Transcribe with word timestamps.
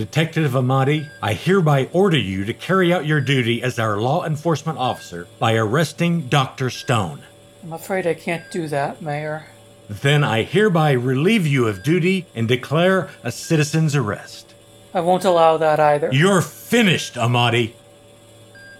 Detective 0.00 0.52
Amati, 0.52 1.10
I 1.22 1.34
hereby 1.34 1.90
order 1.92 2.16
you 2.16 2.46
to 2.46 2.54
carry 2.54 2.90
out 2.90 3.04
your 3.04 3.20
duty 3.20 3.62
as 3.62 3.78
our 3.78 3.98
law 4.00 4.24
enforcement 4.24 4.78
officer 4.78 5.28
by 5.38 5.56
arresting 5.56 6.22
Dr. 6.28 6.70
Stone. 6.70 7.20
I'm 7.62 7.74
afraid 7.74 8.06
I 8.06 8.14
can't 8.14 8.50
do 8.50 8.66
that, 8.68 9.02
Mayor. 9.02 9.44
Then 9.90 10.24
I 10.24 10.44
hereby 10.44 10.92
relieve 10.92 11.46
you 11.46 11.68
of 11.68 11.82
duty 11.82 12.24
and 12.34 12.48
declare 12.48 13.10
a 13.22 13.30
citizen's 13.30 13.94
arrest. 13.94 14.54
I 14.94 15.00
won't 15.00 15.26
allow 15.26 15.58
that 15.58 15.78
either. 15.78 16.08
You're 16.10 16.40
finished, 16.40 17.16
Amati. 17.16 17.74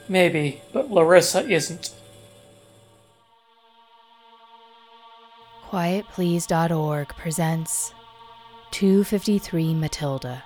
Maybe, 0.08 0.62
but 0.72 0.90
Larissa 0.90 1.46
isn't. 1.46 1.90
QuietPlease.org 5.68 7.08
presents 7.08 7.92
253 8.70 9.74
Matilda. 9.74 10.44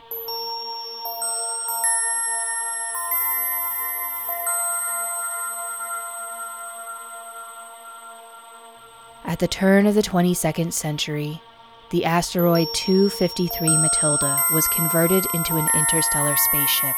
At 9.35 9.41
the 9.41 9.49
turn 9.49 9.89
of 9.89 9.97
the 9.97 10.01
22nd 10.01 10.73
century, 10.73 11.43
the 11.91 12.05
asteroid 12.05 12.69
253 12.73 13.69
Matilda 13.79 14.41
was 14.53 14.69
converted 14.69 15.27
into 15.35 15.57
an 15.57 15.69
interstellar 15.75 16.37
spaceship. 16.37 16.95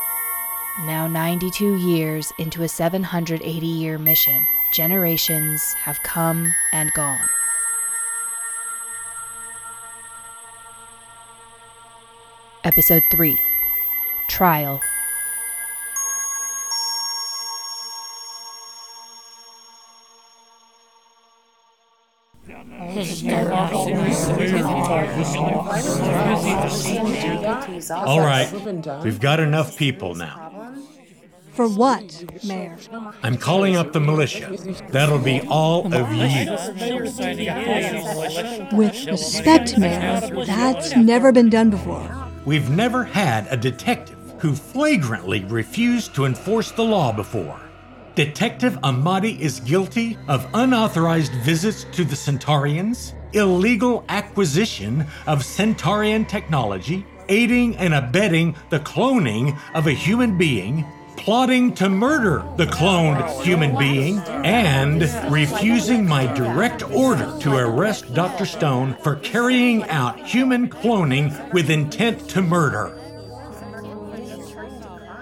Now 0.84 1.06
92 1.06 1.76
years 1.76 2.30
into 2.38 2.62
a 2.62 2.68
780 2.68 3.66
year 3.66 3.96
mission, 3.96 4.46
generations 4.70 5.62
have 5.80 6.02
come 6.02 6.52
and 6.74 6.92
gone. 6.92 7.26
Episode 12.64 13.04
3 13.10 13.38
Trial 14.28 14.82
All 27.90 28.20
right, 28.20 29.02
we've 29.02 29.20
got 29.20 29.40
enough 29.40 29.76
people 29.76 30.14
now. 30.14 30.74
For 31.52 31.68
what, 31.68 32.24
Mayor? 32.44 32.76
I'm 33.22 33.38
calling 33.38 33.76
up 33.76 33.94
the 33.94 34.00
militia. 34.00 34.54
That'll 34.90 35.18
be 35.18 35.40
all 35.48 35.86
of 35.86 36.12
you. 36.12 36.50
With 38.76 39.06
respect, 39.06 39.78
Mayor, 39.78 40.44
that's 40.44 40.94
never 40.94 41.32
been 41.32 41.48
done 41.48 41.70
before. 41.70 42.28
We've 42.44 42.68
never 42.68 43.04
had 43.04 43.46
a 43.50 43.56
detective 43.56 44.18
who 44.38 44.54
flagrantly 44.54 45.44
refused 45.44 46.14
to 46.16 46.26
enforce 46.26 46.72
the 46.72 46.84
law 46.84 47.10
before. 47.10 47.58
Detective 48.16 48.78
Amati 48.82 49.38
is 49.40 49.60
guilty 49.60 50.16
of 50.26 50.48
unauthorized 50.54 51.34
visits 51.34 51.84
to 51.92 52.02
the 52.02 52.16
Centaurians, 52.16 53.12
illegal 53.34 54.06
acquisition 54.08 55.04
of 55.26 55.44
Centaurian 55.44 56.24
technology, 56.24 57.04
aiding 57.28 57.76
and 57.76 57.92
abetting 57.92 58.56
the 58.70 58.80
cloning 58.80 59.58
of 59.74 59.86
a 59.86 59.92
human 59.92 60.38
being, 60.38 60.86
plotting 61.18 61.74
to 61.74 61.90
murder 61.90 62.42
the 62.56 62.64
cloned 62.64 63.42
human 63.42 63.76
being, 63.76 64.18
and 64.46 65.02
refusing 65.30 66.08
my 66.08 66.26
direct 66.32 66.82
order 66.84 67.36
to 67.40 67.54
arrest 67.54 68.14
Dr. 68.14 68.46
Stone 68.46 68.96
for 69.02 69.16
carrying 69.16 69.84
out 69.90 70.18
human 70.26 70.70
cloning 70.70 71.52
with 71.52 71.68
intent 71.68 72.30
to 72.30 72.40
murder. 72.40 72.98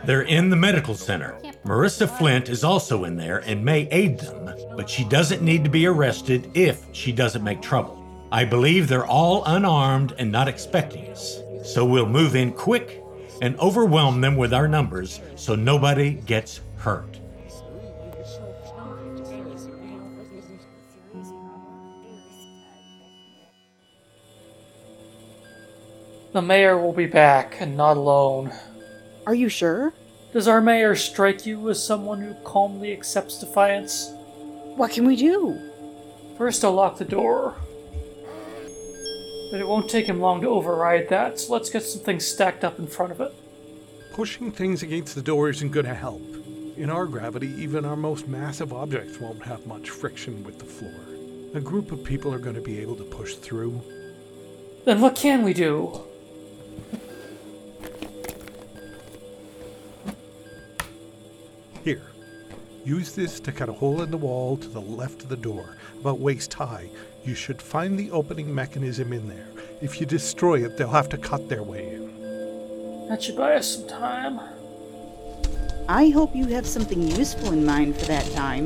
They're 0.05 0.23
in 0.23 0.51
the 0.51 0.57
medical 0.57 0.95
center. 0.95 1.37
Marissa 1.65 2.07
Flint 2.07 2.51
is 2.51 2.63
also 2.63 3.05
in 3.05 3.17
there 3.17 3.39
and 3.39 3.65
may 3.65 3.89
aid 3.91 4.19
them, 4.19 4.55
but 4.77 4.91
she 4.91 5.03
doesn't 5.03 5.41
need 5.41 5.65
to 5.65 5.71
be 5.71 5.87
arrested 5.87 6.51
if 6.53 6.85
she 6.93 7.11
doesn't 7.11 7.43
make 7.43 7.63
trouble. 7.63 8.05
I 8.31 8.45
believe 8.45 8.87
they're 8.87 9.07
all 9.07 9.43
unarmed 9.47 10.15
and 10.19 10.31
not 10.31 10.47
expecting 10.47 11.09
us, 11.09 11.41
so 11.65 11.87
we'll 11.87 12.05
move 12.05 12.37
in 12.37 12.53
quick 12.53 13.03
and 13.41 13.59
overwhelm 13.61 14.21
them 14.21 14.37
with 14.37 14.53
our 14.53 14.69
numbers 14.69 15.21
so 15.37 15.55
nobody 15.55 16.13
gets 16.13 16.61
hurt. 16.77 17.19
The 26.35 26.43
mayor 26.43 26.77
will 26.77 26.93
be 26.93 27.07
back 27.07 27.61
and 27.61 27.75
not 27.75 27.97
alone. 27.97 28.53
Are 29.27 29.35
you 29.35 29.49
sure? 29.49 29.95
Does 30.35 30.49
our 30.49 30.61
mayor 30.61 30.97
strike 30.97 31.47
you 31.47 31.71
as 31.71 31.81
someone 31.81 32.21
who 32.21 32.35
calmly 32.43 32.93
accepts 32.93 33.39
defiance? 33.39 34.11
What 34.75 34.91
can 34.91 35.07
we 35.07 35.15
do? 35.15 35.57
First, 36.37 36.65
I'll 36.65 36.73
lock 36.73 36.99
the 36.99 37.05
door. 37.05 37.55
But 39.53 39.61
it 39.61 39.69
won't 39.69 39.89
take 39.89 40.07
him 40.07 40.19
long 40.21 40.41
to 40.41 40.49
override 40.49 41.09
that, 41.11 41.39
so 41.39 41.53
let's 41.53 41.71
get 41.71 41.85
some 41.85 42.03
things 42.03 42.27
stacked 42.27 42.65
up 42.65 42.81
in 42.81 42.89
front 42.89 43.13
of 43.13 43.21
it. 43.21 43.33
Pushing 44.13 44.51
things 44.51 44.83
against 44.83 45.15
the 45.15 45.23
door 45.23 45.51
isn't 45.51 45.71
going 45.71 45.87
to 45.87 45.95
help. 45.95 46.21
In 46.77 46.91
our 46.91 47.07
gravity, 47.07 47.55
even 47.57 47.85
our 47.85 47.95
most 47.95 48.27
massive 48.27 48.73
objects 48.73 49.21
won't 49.21 49.45
have 49.45 49.65
much 49.69 49.91
friction 49.91 50.43
with 50.43 50.59
the 50.59 50.65
floor. 50.65 51.01
A 51.55 51.61
group 51.61 51.93
of 51.93 52.03
people 52.03 52.35
are 52.35 52.41
going 52.41 52.57
to 52.57 52.61
be 52.61 52.81
able 52.81 52.97
to 52.97 53.05
push 53.05 53.37
through. 53.37 53.81
Then 54.85 55.01
what 55.01 55.15
can 55.15 55.45
we 55.45 55.55
do? 55.55 56.09
Here, 61.85 62.01
use 62.83 63.15
this 63.15 63.39
to 63.41 63.53
cut 63.53 63.69
a 63.69 63.73
hole 63.75 64.01
in 64.01 64.11
the 64.11 64.17
wall 64.17 64.57
to 64.57 64.69
the 64.69 64.81
left 64.81 65.23
of 65.23 65.29
the 65.29 65.37
door, 65.37 65.77
about 66.01 66.19
waist 66.19 66.55
high. 66.55 66.89
You 67.27 67.35
should 67.35 67.61
find 67.61 67.99
the 67.99 68.11
opening 68.11 68.55
mechanism 68.55 69.13
in 69.13 69.29
there. 69.29 69.49
If 69.83 70.01
you 70.01 70.07
destroy 70.07 70.65
it, 70.65 70.79
they'll 70.79 70.89
have 70.89 71.11
to 71.11 71.19
cut 71.19 71.51
their 71.51 71.63
way 71.63 71.95
in. 71.95 73.09
That 73.11 73.23
should 73.23 73.37
buy 73.37 73.57
us 73.57 73.75
some 73.75 73.87
time. 73.87 74.41
I 75.87 76.09
hope 76.09 76.35
you 76.35 76.47
have 76.47 76.67
something 76.67 77.03
useful 77.03 77.53
in 77.53 77.67
mind 77.67 77.99
for 77.99 78.07
that 78.07 78.25
time. 78.33 78.65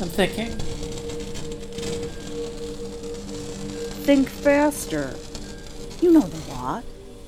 I'm 0.00 0.08
thinking. 0.08 0.48
Think 4.06 4.30
faster. 4.30 5.14
You 6.00 6.12
know 6.12 6.22
the 6.22 6.48
law. 6.54 6.82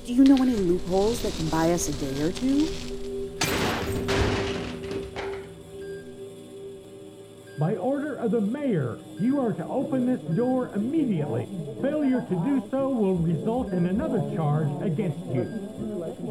Do 0.07 0.13
you 0.13 0.23
know 0.23 0.37
any 0.37 0.55
loopholes 0.55 1.21
that 1.23 1.33
can 1.35 1.49
buy 1.49 1.73
us 1.73 1.89
a 1.89 1.91
day 1.91 2.21
or 2.21 2.31
two? 2.31 2.69
By 7.59 7.75
order 7.75 8.15
of 8.15 8.31
the 8.31 8.39
mayor, 8.39 8.99
you 9.19 9.41
are 9.41 9.51
to 9.51 9.65
open 9.65 10.05
this 10.05 10.21
door 10.37 10.71
immediately. 10.73 11.49
Failure 11.81 12.21
to 12.21 12.35
do 12.35 12.63
so 12.71 12.87
will 12.87 13.15
result 13.15 13.73
in 13.73 13.87
another 13.87 14.21
charge 14.33 14.69
against 14.81 15.19
you. 15.25 15.43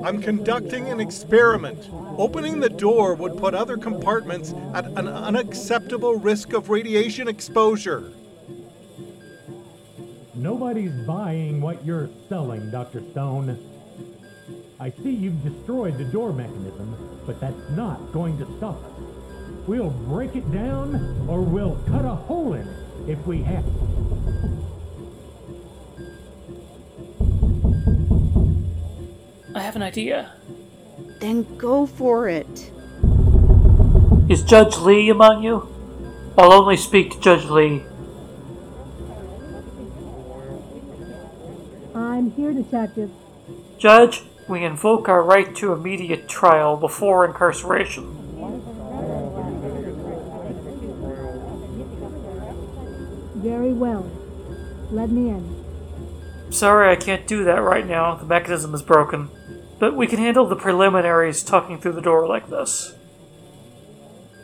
I'm 0.03 0.23
conducting 0.23 0.89
an 0.89 0.99
experiment. 0.99 1.91
Opening 2.17 2.61
the 2.61 2.71
door 2.71 3.15
would 3.15 3.37
put 3.37 3.55
other 3.55 3.77
compartments 3.77 4.55
at 4.73 4.87
an 4.87 5.07
unacceptable 5.07 6.15
risk 6.15 6.55
of 6.55 6.71
radiation 6.71 7.29
exposure. 7.29 8.11
Nobody's 10.37 10.93
buying 11.07 11.63
what 11.63 11.85
you're 11.85 12.11
selling, 12.29 12.71
Dr. 12.71 13.03
Stone. 13.13 13.59
I 14.79 14.91
see 14.91 15.11
you've 15.11 15.43
destroyed 15.43 15.97
the 15.97 16.05
door 16.05 16.31
mechanism, 16.31 16.95
but 17.25 17.41
that's 17.41 17.71
not 17.71 18.13
going 18.13 18.37
to 18.39 18.47
stop 18.59 18.77
us. 18.85 18.91
We'll 19.67 19.89
break 19.89 20.37
it 20.37 20.53
down, 20.53 21.27
or 21.27 21.41
we'll 21.41 21.77
cut 21.87 22.05
a 22.05 22.15
hole 22.15 22.53
in 22.53 22.69
it 22.69 23.09
if 23.09 23.27
we 23.27 23.43
have 23.45 23.65
to. 23.65 23.71
I 29.55 29.61
have 29.61 29.75
an 29.75 29.83
idea. 29.83 30.33
Then 31.19 31.57
go 31.57 31.87
for 31.87 32.29
it. 32.29 32.71
Is 34.29 34.43
Judge 34.43 34.77
Lee 34.77 35.09
among 35.09 35.43
you? 35.43 35.67
I'll 36.37 36.53
only 36.53 36.77
speak 36.77 37.13
to 37.13 37.21
Judge 37.21 37.47
Lee. 37.47 37.83
I'm 42.27 42.33
here, 42.33 42.53
Detective. 42.53 43.09
Judge, 43.79 44.25
we 44.49 44.65
invoke 44.65 45.09
our 45.09 45.23
right 45.23 45.55
to 45.55 45.73
immediate 45.73 46.29
trial 46.29 46.77
before 46.77 47.25
incarceration. 47.25 48.03
Very 53.37 53.73
well. 53.73 54.11
Let 54.91 55.11
me 55.11 55.29
in. 55.29 56.51
Sorry, 56.51 56.91
I 56.91 56.97
can't 56.97 57.29
do 57.29 57.45
that 57.45 57.63
right 57.63 57.87
now. 57.87 58.17
The 58.17 58.27
mechanism 58.27 58.75
is 58.75 58.83
broken. 58.83 59.31
But 59.79 59.95
we 59.95 60.09
can 60.09 60.19
handle 60.19 60.47
the 60.47 60.57
preliminaries 60.57 61.45
talking 61.45 61.79
through 61.79 61.93
the 61.93 62.03
door 62.03 62.27
like 62.27 62.51
this. 62.51 62.97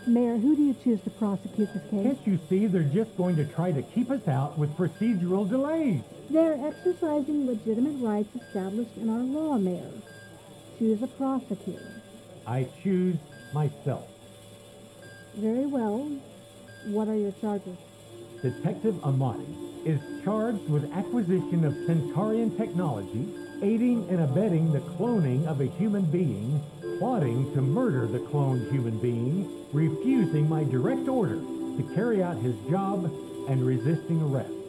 Mayor, 0.07 0.37
who 0.37 0.55
do 0.55 0.63
you 0.63 0.77
choose 0.85 1.01
to 1.01 1.11
prosecute 1.11 1.69
this 1.75 1.83
case? 1.91 2.05
Can't 2.05 2.27
you 2.29 2.39
see 2.49 2.67
they're 2.67 2.85
just 2.85 3.17
going 3.17 3.35
to 3.35 3.45
try 3.45 3.73
to 3.73 3.83
keep 3.83 4.09
us 4.13 4.29
out 4.29 4.57
with 4.57 4.71
procedural 4.77 5.49
delays? 5.49 6.03
They're 6.33 6.59
exercising 6.67 7.47
legitimate 7.47 8.03
rights 8.03 8.35
established 8.35 8.97
in 8.97 9.11
our 9.11 9.19
law, 9.19 9.59
Mayor. 9.59 9.93
Choose 10.79 11.03
a 11.03 11.07
prosecutor. 11.07 11.93
I 12.47 12.67
choose 12.83 13.17
myself. 13.53 14.09
Very 15.35 15.67
well. 15.67 16.11
What 16.87 17.09
are 17.09 17.17
your 17.17 17.33
charges? 17.33 17.77
Detective 18.41 18.95
Amati 19.05 19.45
is 19.85 20.01
charged 20.25 20.67
with 20.71 20.91
acquisition 20.95 21.67
of 21.67 21.77
Centaurian 21.85 22.57
technology, 22.57 23.29
aiding 23.61 24.09
and 24.09 24.23
abetting 24.23 24.73
the 24.73 24.81
cloning 24.81 25.47
of 25.47 25.61
a 25.61 25.67
human 25.67 26.07
being, 26.07 26.63
plotting 26.99 27.53
to 27.53 27.61
murder 27.61 28.07
the 28.07 28.21
cloned 28.21 28.71
human 28.71 28.97
being, 29.01 29.67
refusing 29.75 30.49
my 30.49 30.65
direct 30.65 31.09
order 31.09 31.37
to 31.37 31.91
carry 31.95 32.23
out 32.23 32.39
his 32.39 32.57
job, 32.71 33.05
and 33.51 33.67
resisting 33.67 34.23
arrest. 34.23 34.62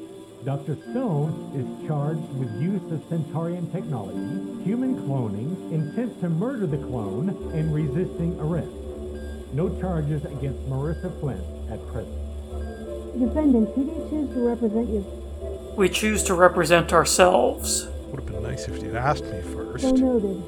Dr. 0.46 0.76
Stone 0.92 1.52
is 1.56 1.88
charged 1.88 2.20
with 2.34 2.52
use 2.62 2.82
of 2.92 3.02
Centaurian 3.08 3.72
technology, 3.72 4.64
human 4.66 4.96
cloning, 5.08 5.72
intent 5.72 6.20
to 6.20 6.28
murder 6.28 6.68
the 6.68 6.78
clone, 6.78 7.30
and 7.54 7.74
resisting 7.74 8.38
arrest. 8.42 8.68
No 9.54 9.70
charges 9.80 10.26
against 10.26 10.60
Marissa 10.68 11.18
Flint 11.22 11.40
at 11.72 11.80
present. 11.88 12.20
Defendants, 13.18 13.72
who 13.74 13.86
do 13.86 13.92
you 13.92 14.08
choose 14.10 14.34
to 14.34 14.46
represent 14.46 14.90
you? 14.90 15.06
We 15.78 15.88
choose 15.88 16.24
to 16.24 16.34
represent 16.34 16.92
ourselves. 16.92 17.88
Would 18.08 18.20
have 18.20 18.26
been 18.26 18.44
nice 18.44 18.68
if 18.68 18.84
you'd 18.84 18.96
asked 18.96 19.24
me 19.24 19.42
first. 19.42 19.84
So 19.84 19.92
noted. 19.92 20.44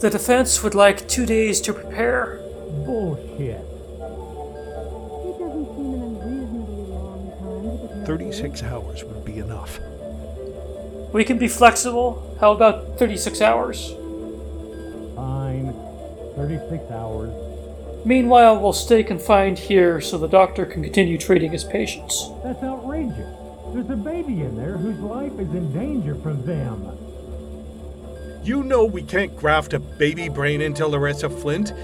The 0.00 0.10
defense 0.10 0.62
would 0.64 0.74
like 0.74 1.06
two 1.08 1.24
days 1.24 1.60
to 1.60 1.72
prepare. 1.72 2.40
Bullshit. 2.84 3.77
36 8.08 8.62
hours 8.62 9.04
would 9.04 9.22
be 9.22 9.38
enough. 9.38 9.78
We 11.12 11.24
can 11.24 11.36
be 11.36 11.46
flexible. 11.46 12.38
How 12.40 12.52
about 12.52 12.98
36 12.98 13.42
hours? 13.42 13.90
Fine. 15.14 15.74
36 16.34 16.90
hours. 16.90 18.06
Meanwhile, 18.06 18.60
we'll 18.60 18.72
stay 18.72 19.04
confined 19.04 19.58
here 19.58 20.00
so 20.00 20.16
the 20.16 20.26
doctor 20.26 20.64
can 20.64 20.82
continue 20.82 21.18
treating 21.18 21.52
his 21.52 21.64
patients. 21.64 22.30
That's 22.42 22.62
outrageous. 22.62 23.28
There's 23.74 23.90
a 23.90 23.96
baby 23.96 24.40
in 24.40 24.56
there 24.56 24.78
whose 24.78 24.98
life 25.00 25.38
is 25.38 25.50
in 25.50 25.70
danger 25.74 26.14
from 26.14 26.46
them. 26.46 26.90
You 28.42 28.64
know 28.64 28.86
we 28.86 29.02
can't 29.02 29.36
graft 29.36 29.74
a 29.74 29.80
baby 29.80 30.30
brain 30.30 30.62
into 30.62 30.86
Larissa 30.86 31.28
Flint. 31.28 31.74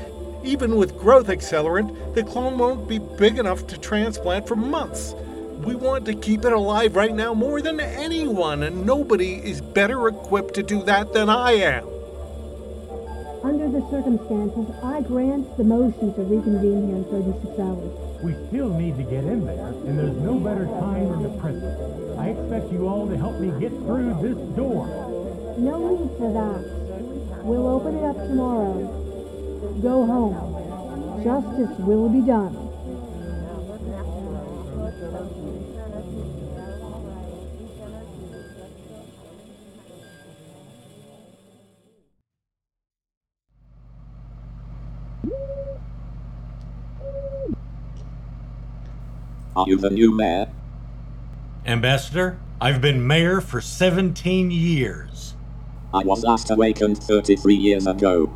Even 0.42 0.76
with 0.76 0.98
growth 0.98 1.26
accelerant, 1.26 2.14
the 2.14 2.22
clone 2.22 2.56
won't 2.56 2.88
be 2.88 2.98
big 2.98 3.38
enough 3.38 3.66
to 3.66 3.76
transplant 3.76 4.48
for 4.48 4.56
months. 4.56 5.14
We 5.64 5.74
want 5.74 6.04
to 6.06 6.14
keep 6.14 6.44
it 6.44 6.52
alive 6.52 6.94
right 6.94 7.14
now 7.14 7.32
more 7.32 7.62
than 7.62 7.80
anyone, 7.80 8.62
and 8.64 8.84
nobody 8.84 9.36
is 9.36 9.62
better 9.62 10.08
equipped 10.08 10.52
to 10.54 10.62
do 10.62 10.82
that 10.82 11.14
than 11.14 11.30
I 11.30 11.52
am. 11.52 11.88
Under 13.42 13.70
the 13.70 13.80
circumstances, 13.90 14.74
I 14.82 15.00
grant 15.00 15.56
the 15.56 15.64
motion 15.64 16.12
to 16.14 16.22
reconvene 16.22 16.88
here 16.88 16.96
in 16.96 17.04
36 17.04 17.58
hours. 17.58 18.22
We 18.22 18.34
still 18.48 18.68
need 18.68 18.98
to 18.98 19.04
get 19.04 19.24
in 19.24 19.46
there, 19.46 19.68
and 19.68 19.98
there's 19.98 20.16
no 20.16 20.38
better 20.38 20.66
time 20.66 21.08
than 21.08 21.22
the 21.22 21.40
present. 21.40 22.18
I 22.18 22.28
expect 22.28 22.70
you 22.70 22.86
all 22.86 23.08
to 23.08 23.16
help 23.16 23.40
me 23.40 23.48
get 23.58 23.72
through 23.72 24.20
this 24.20 24.36
door. 24.56 24.86
No 25.56 25.96
need 25.96 26.10
for 26.18 26.30
that. 26.32 27.42
We'll 27.42 27.68
open 27.68 27.96
it 27.96 28.04
up 28.04 28.16
tomorrow. 28.16 29.80
Go 29.80 30.04
home. 30.04 31.24
Justice 31.24 31.78
will 31.78 32.10
be 32.10 32.20
done. 32.20 32.63
Are 49.64 49.68
you 49.70 49.78
the 49.78 49.88
new 49.88 50.10
mayor? 50.14 50.52
Ambassador, 51.64 52.38
I've 52.60 52.82
been 52.82 53.06
mayor 53.06 53.40
for 53.40 53.62
17 53.62 54.50
years. 54.50 55.36
I 55.94 56.04
was 56.04 56.22
last 56.22 56.50
awakened 56.50 56.98
33 57.02 57.54
years 57.54 57.86
ago. 57.86 58.30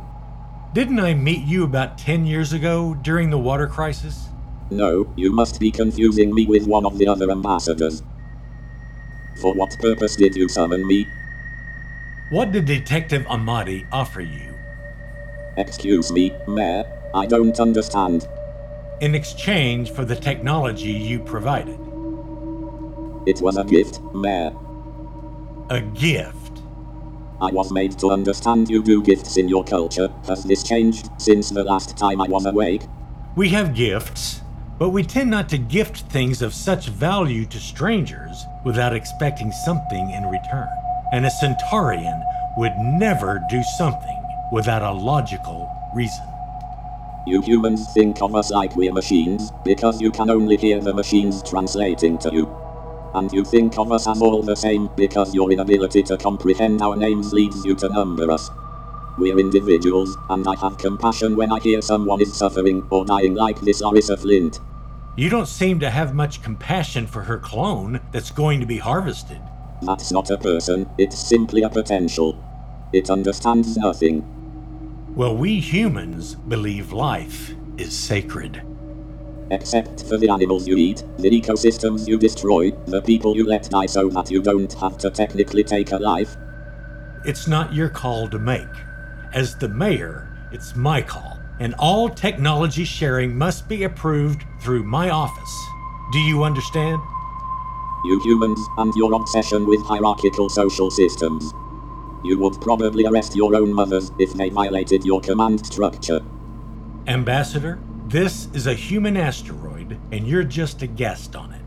Didn't 0.73 0.99
I 0.99 1.13
meet 1.13 1.45
you 1.45 1.63
about 1.63 1.99
10 1.99 2.25
years 2.25 2.51
ago 2.51 2.95
during 3.03 3.29
the 3.29 3.37
water 3.37 3.67
crisis? 3.67 4.29
No, 4.71 5.13
you 5.15 5.31
must 5.31 5.59
be 5.59 5.69
confusing 5.69 6.33
me 6.33 6.47
with 6.47 6.65
one 6.65 6.83
of 6.83 6.97
the 6.97 7.07
other 7.07 7.29
ambassadors. 7.29 8.01
For 9.39 9.53
what 9.53 9.77
purpose 9.79 10.15
did 10.15 10.35
you 10.35 10.49
summon 10.49 10.87
me? 10.87 11.05
What 12.31 12.51
did 12.51 12.65
Detective 12.65 13.27
Amati 13.27 13.85
offer 13.91 14.21
you? 14.21 14.55
Excuse 15.57 16.11
me, 16.11 16.33
Mayor, 16.47 16.85
I 17.13 17.27
don't 17.27 17.59
understand. 17.59 18.27
In 19.01 19.15
exchange 19.15 19.91
for 19.91 20.03
the 20.03 20.15
technology 20.15 20.91
you 20.91 21.19
provided. 21.19 21.79
It 23.25 23.39
was 23.41 23.55
a 23.55 23.63
gift, 23.63 24.01
Mayor. 24.13 24.51
A 25.69 25.79
gift. 25.79 26.63
I 27.39 27.49
was 27.51 27.71
made 27.71 27.97
to 27.99 28.09
understand 28.09 28.69
you 28.69 28.83
do 28.83 29.01
gifts 29.01 29.37
in 29.37 29.47
your 29.47 29.63
culture. 29.63 30.09
Has 30.27 30.43
this 30.43 30.63
changed 30.63 31.09
since 31.17 31.49
the 31.49 31.63
last 31.63 31.95
time 31.95 32.19
I 32.19 32.27
was 32.27 32.45
awake? 32.45 32.81
We 33.37 33.47
have 33.49 33.73
gifts, 33.73 34.41
but 34.77 34.89
we 34.89 35.03
tend 35.03 35.31
not 35.31 35.47
to 35.49 35.57
gift 35.57 35.99
things 36.11 36.41
of 36.41 36.53
such 36.53 36.89
value 36.89 37.45
to 37.45 37.57
strangers 37.57 38.43
without 38.65 38.93
expecting 38.93 39.53
something 39.65 40.11
in 40.11 40.25
return. 40.25 40.67
And 41.13 41.25
a 41.25 41.31
Centaurian 41.31 42.21
would 42.57 42.73
never 42.77 43.41
do 43.49 43.63
something 43.77 44.21
without 44.51 44.81
a 44.81 44.91
logical 44.91 45.71
reason. 45.95 46.25
You 47.29 47.41
humans 47.41 47.85
think 47.93 48.23
of 48.23 48.33
us 48.33 48.49
like 48.49 48.75
we're 48.75 48.91
machines, 48.91 49.51
because 49.63 50.01
you 50.01 50.09
can 50.09 50.31
only 50.31 50.57
hear 50.57 50.79
the 50.79 50.95
machines 50.95 51.43
translating 51.43 52.17
to 52.17 52.33
you. 52.33 52.47
And 53.13 53.31
you 53.31 53.45
think 53.45 53.77
of 53.77 53.91
us 53.91 54.07
as 54.07 54.19
all 54.19 54.41
the 54.41 54.55
same, 54.55 54.89
because 54.97 55.35
your 55.35 55.51
inability 55.51 56.01
to 56.03 56.17
comprehend 56.17 56.81
our 56.81 56.95
names 56.95 57.31
leads 57.31 57.63
you 57.63 57.75
to 57.75 57.89
number 57.89 58.31
us. 58.31 58.49
We're 59.19 59.37
individuals, 59.37 60.17
and 60.31 60.47
I 60.47 60.55
have 60.55 60.79
compassion 60.79 61.35
when 61.35 61.51
I 61.51 61.59
hear 61.59 61.83
someone 61.83 62.19
is 62.19 62.35
suffering 62.35 62.87
or 62.89 63.05
dying 63.05 63.35
like 63.35 63.61
this 63.61 63.81
Larissa 63.81 64.17
Flint. 64.17 64.59
You 65.15 65.29
don't 65.29 65.45
seem 65.45 65.79
to 65.81 65.91
have 65.91 66.15
much 66.15 66.41
compassion 66.41 67.05
for 67.05 67.21
her 67.21 67.37
clone 67.37 68.01
that's 68.11 68.31
going 68.31 68.59
to 68.59 68.65
be 68.65 68.79
harvested. 68.79 69.39
That's 69.83 70.11
not 70.11 70.31
a 70.31 70.37
person, 70.39 70.89
it's 70.97 71.19
simply 71.19 71.61
a 71.61 71.69
potential. 71.69 72.43
It 72.91 73.11
understands 73.11 73.77
nothing. 73.77 74.38
Well, 75.19 75.35
we 75.35 75.59
humans 75.59 76.35
believe 76.35 76.93
life 76.93 77.53
is 77.77 77.91
sacred. 77.91 78.61
Except 79.51 80.05
for 80.05 80.15
the 80.17 80.29
animals 80.29 80.65
you 80.65 80.77
eat, 80.77 81.03
the 81.17 81.29
ecosystems 81.29 82.07
you 82.07 82.17
destroy, 82.17 82.71
the 82.87 83.01
people 83.01 83.35
you 83.35 83.45
let 83.45 83.69
die 83.69 83.87
so 83.87 84.07
that 84.07 84.31
you 84.31 84.41
don't 84.41 84.71
have 84.75 84.97
to 84.99 85.09
technically 85.09 85.65
take 85.65 85.91
a 85.91 85.97
life. 85.97 86.37
It's 87.25 87.49
not 87.49 87.73
your 87.73 87.89
call 87.89 88.29
to 88.29 88.39
make. 88.39 88.73
As 89.33 89.57
the 89.57 89.67
mayor, 89.67 90.29
it's 90.53 90.73
my 90.77 91.01
call, 91.01 91.37
and 91.59 91.75
all 91.77 92.07
technology 92.07 92.85
sharing 92.85 93.37
must 93.37 93.67
be 93.67 93.83
approved 93.83 94.45
through 94.61 94.83
my 94.83 95.09
office. 95.09 95.53
Do 96.13 96.19
you 96.19 96.43
understand? 96.43 97.01
You 98.05 98.21
humans, 98.23 98.61
and 98.77 98.93
your 98.95 99.13
obsession 99.13 99.67
with 99.67 99.81
hierarchical 99.83 100.47
social 100.47 100.89
systems. 100.89 101.53
You 102.23 102.37
would 102.39 102.59
probably 102.61 103.05
arrest 103.05 103.35
your 103.35 103.55
own 103.55 103.73
mothers 103.73 104.11
if 104.19 104.33
they 104.33 104.49
violated 104.49 105.05
your 105.05 105.21
command 105.21 105.65
structure. 105.65 106.21
Ambassador, 107.07 107.79
this 108.07 108.47
is 108.53 108.67
a 108.67 108.73
human 108.73 109.15
asteroid, 109.15 109.97
and 110.11 110.27
you're 110.27 110.43
just 110.43 110.81
a 110.81 110.87
guest 110.87 111.35
on 111.35 111.53
it. 111.53 111.61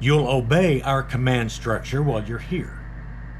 You'll 0.00 0.28
obey 0.28 0.80
our 0.82 1.02
command 1.02 1.50
structure 1.50 2.02
while 2.02 2.22
you're 2.24 2.38
here. 2.38 2.78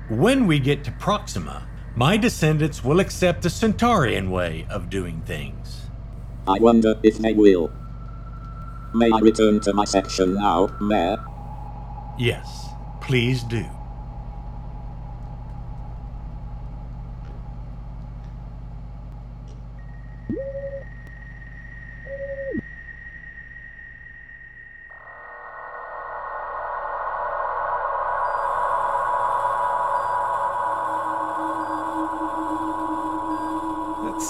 When 0.09 0.47
we 0.47 0.59
get 0.59 0.83
to 0.85 0.93
Proxima, 0.93 1.69
my 1.95 2.17
descendants 2.17 2.83
will 2.83 3.01
accept 3.01 3.43
the 3.43 3.51
Centaurian 3.51 4.31
way 4.31 4.67
of 4.71 4.91
doing 4.91 5.21
things. 5.23 5.83
I 6.47 6.59
wonder 6.59 6.95
if 7.03 7.19
they 7.19 7.35
will. 7.35 7.71
May 8.95 9.11
I 9.13 9.19
return 9.19 9.61
to 9.61 9.73
my 9.75 9.85
section 9.85 10.35
now, 10.35 10.75
Mayor? 10.81 11.25
Yes, 12.19 12.69
please 13.01 13.43
do. 13.45 13.65
Let's 20.29 20.41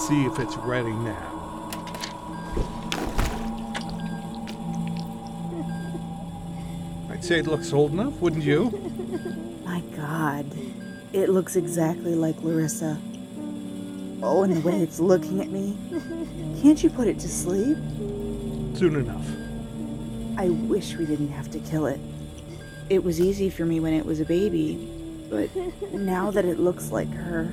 see 0.07 0.25
if 0.25 0.39
it's 0.39 0.57
ready 0.59 0.93
now. 0.93 1.35
I'd 7.11 7.25
say 7.25 7.41
it 7.41 7.49
looks 7.49 7.73
old 7.73 7.93
enough, 7.93 8.15
wouldn't 8.21 8.45
you? 8.45 8.71
My 9.65 9.81
God, 9.97 10.47
it 11.13 11.29
looks 11.29 11.57
exactly 11.57 12.15
like 12.15 12.41
Larissa. 12.43 13.01
Oh, 14.23 14.43
and 14.43 14.57
the 14.57 14.61
way 14.61 14.81
it's 14.81 15.01
looking 15.01 15.41
at 15.41 15.49
me. 15.49 15.77
Can't 16.61 16.83
you 16.83 16.91
put 16.91 17.07
it 17.07 17.19
to 17.21 17.29
sleep? 17.29 17.77
Soon 18.77 18.97
enough. 18.97 19.27
I 20.37 20.49
wish 20.51 20.97
we 20.97 21.07
didn't 21.07 21.31
have 21.31 21.51
to 21.51 21.59
kill 21.61 21.87
it. 21.87 22.01
It 22.91 23.05
was 23.05 23.21
easy 23.21 23.51
for 23.51 23.65
me 23.65 23.81
when 23.81 23.93
it 23.93 24.05
was 24.05 24.21
a 24.21 24.25
baby, 24.25 24.89
but 25.29 25.51
now 25.93 26.31
that 26.31 26.45
it 26.45 26.59
looks 26.59 26.91
like 26.91 27.13
her, 27.13 27.53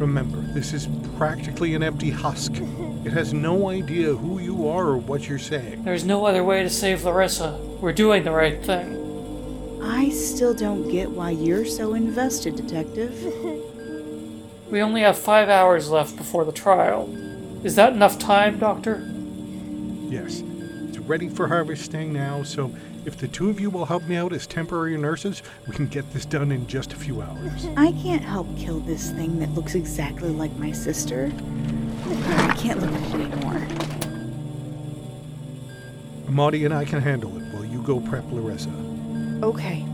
Remember, 0.00 0.40
this 0.54 0.72
is 0.72 0.88
practically 1.18 1.74
an 1.74 1.82
empty 1.82 2.08
husk. 2.08 2.52
It 3.04 3.12
has 3.12 3.34
no 3.34 3.68
idea 3.68 4.14
who 4.14 4.38
you 4.38 4.66
are 4.66 4.86
or 4.86 4.96
what 4.96 5.28
you're 5.28 5.38
saying. 5.38 5.84
There's 5.84 6.06
no 6.06 6.24
other 6.24 6.42
way 6.42 6.62
to 6.62 6.70
save 6.70 7.04
Larissa. 7.04 7.58
We're 7.82 7.92
doing 7.92 8.24
the 8.24 8.30
right 8.30 8.64
thing. 8.64 8.96
I 9.82 10.08
still 10.08 10.54
don't 10.54 10.88
get 10.88 11.10
why 11.10 11.30
you're 11.30 11.66
so 11.66 11.92
invested, 11.92 12.56
Detective. 12.56 13.12
We 14.70 14.80
only 14.82 15.00
have 15.00 15.18
five 15.18 15.48
hours 15.48 15.90
left 15.90 16.16
before 16.16 16.44
the 16.44 16.52
trial. 16.52 17.08
Is 17.64 17.74
that 17.74 17.92
enough 17.92 18.18
time, 18.18 18.58
Doctor? 18.58 19.02
Yes, 20.08 20.42
it's 20.88 20.98
ready 20.98 21.28
for 21.28 21.48
harvesting 21.48 22.12
now, 22.12 22.42
so 22.44 22.72
if 23.04 23.16
the 23.16 23.26
two 23.26 23.50
of 23.50 23.58
you 23.58 23.68
will 23.68 23.84
help 23.84 24.04
me 24.04 24.16
out 24.16 24.32
as 24.32 24.46
temporary 24.46 24.96
nurses, 24.96 25.42
we 25.66 25.74
can 25.74 25.86
get 25.88 26.10
this 26.12 26.24
done 26.24 26.52
in 26.52 26.66
just 26.66 26.92
a 26.92 26.96
few 26.96 27.20
hours. 27.20 27.66
I 27.76 27.92
can't 27.92 28.22
help 28.22 28.46
kill 28.56 28.78
this 28.80 29.10
thing 29.10 29.40
that 29.40 29.50
looks 29.54 29.74
exactly 29.74 30.28
like 30.30 30.54
my 30.56 30.70
sister. 30.70 31.32
I 32.04 32.54
can't 32.56 32.80
look 32.80 32.92
at 32.92 33.20
it 33.20 33.32
anymore. 33.32 33.66
Amadi 36.28 36.64
and 36.64 36.72
I 36.74 36.84
can 36.84 37.00
handle 37.02 37.36
it 37.38 37.42
while 37.52 37.64
you 37.64 37.82
go 37.82 37.98
prep 38.00 38.24
Larissa. 38.30 38.70
Okay, 39.42 39.84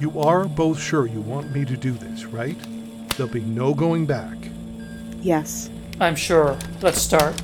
You 0.00 0.18
are 0.18 0.46
both 0.46 0.80
sure 0.80 1.06
you 1.06 1.20
want 1.20 1.52
me 1.52 1.64
to 1.64 1.76
do 1.76 1.92
this, 1.92 2.24
right? 2.24 2.56
There'll 3.16 3.32
be 3.32 3.40
no 3.40 3.74
going 3.74 4.06
back. 4.06 4.36
yes. 5.20 5.70
I'm 6.00 6.16
sure. 6.16 6.56
Let's 6.80 7.00
start. 7.00 7.34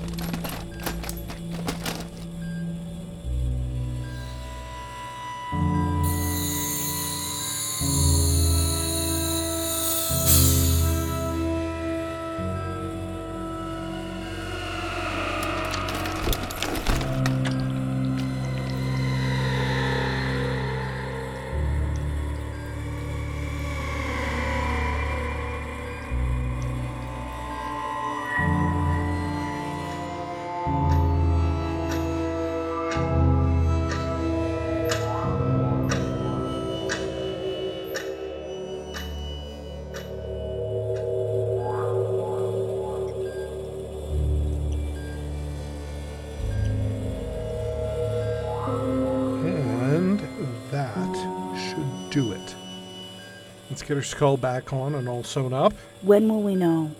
Get 53.88 53.97
her 53.97 54.02
skull 54.02 54.37
back 54.37 54.71
on 54.71 54.95
and 54.95 55.09
all 55.09 55.25
sewn 55.25 55.54
up. 55.54 55.73
When 56.02 56.28
will 56.28 56.42
we 56.42 56.54
know? 56.54 56.90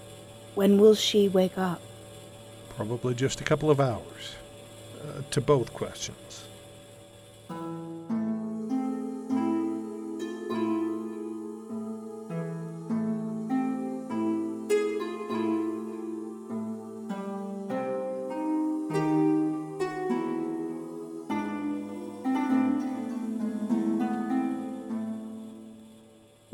When 0.55 0.81
will 0.81 0.95
she 0.95 1.29
wake 1.29 1.59
up? 1.59 1.83
Probably 2.71 3.15
just 3.15 3.43
a 3.43 3.45
couple 3.45 3.71
of 3.71 3.79
hours. 3.79 4.35
Uh, 4.99 5.21
to 5.31 5.41
both 5.41 5.73
questions. 5.75 6.48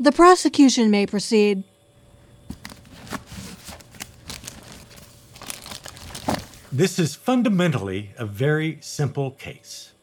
The 0.05 0.11
prosecution 0.11 0.91
may 0.91 1.07
proceed. 1.07 1.63
This 6.71 6.99
is 6.99 7.15
fundamentally 7.15 8.11
a 8.15 8.27
very 8.27 8.77
simple 8.81 9.31
case. 9.31 9.93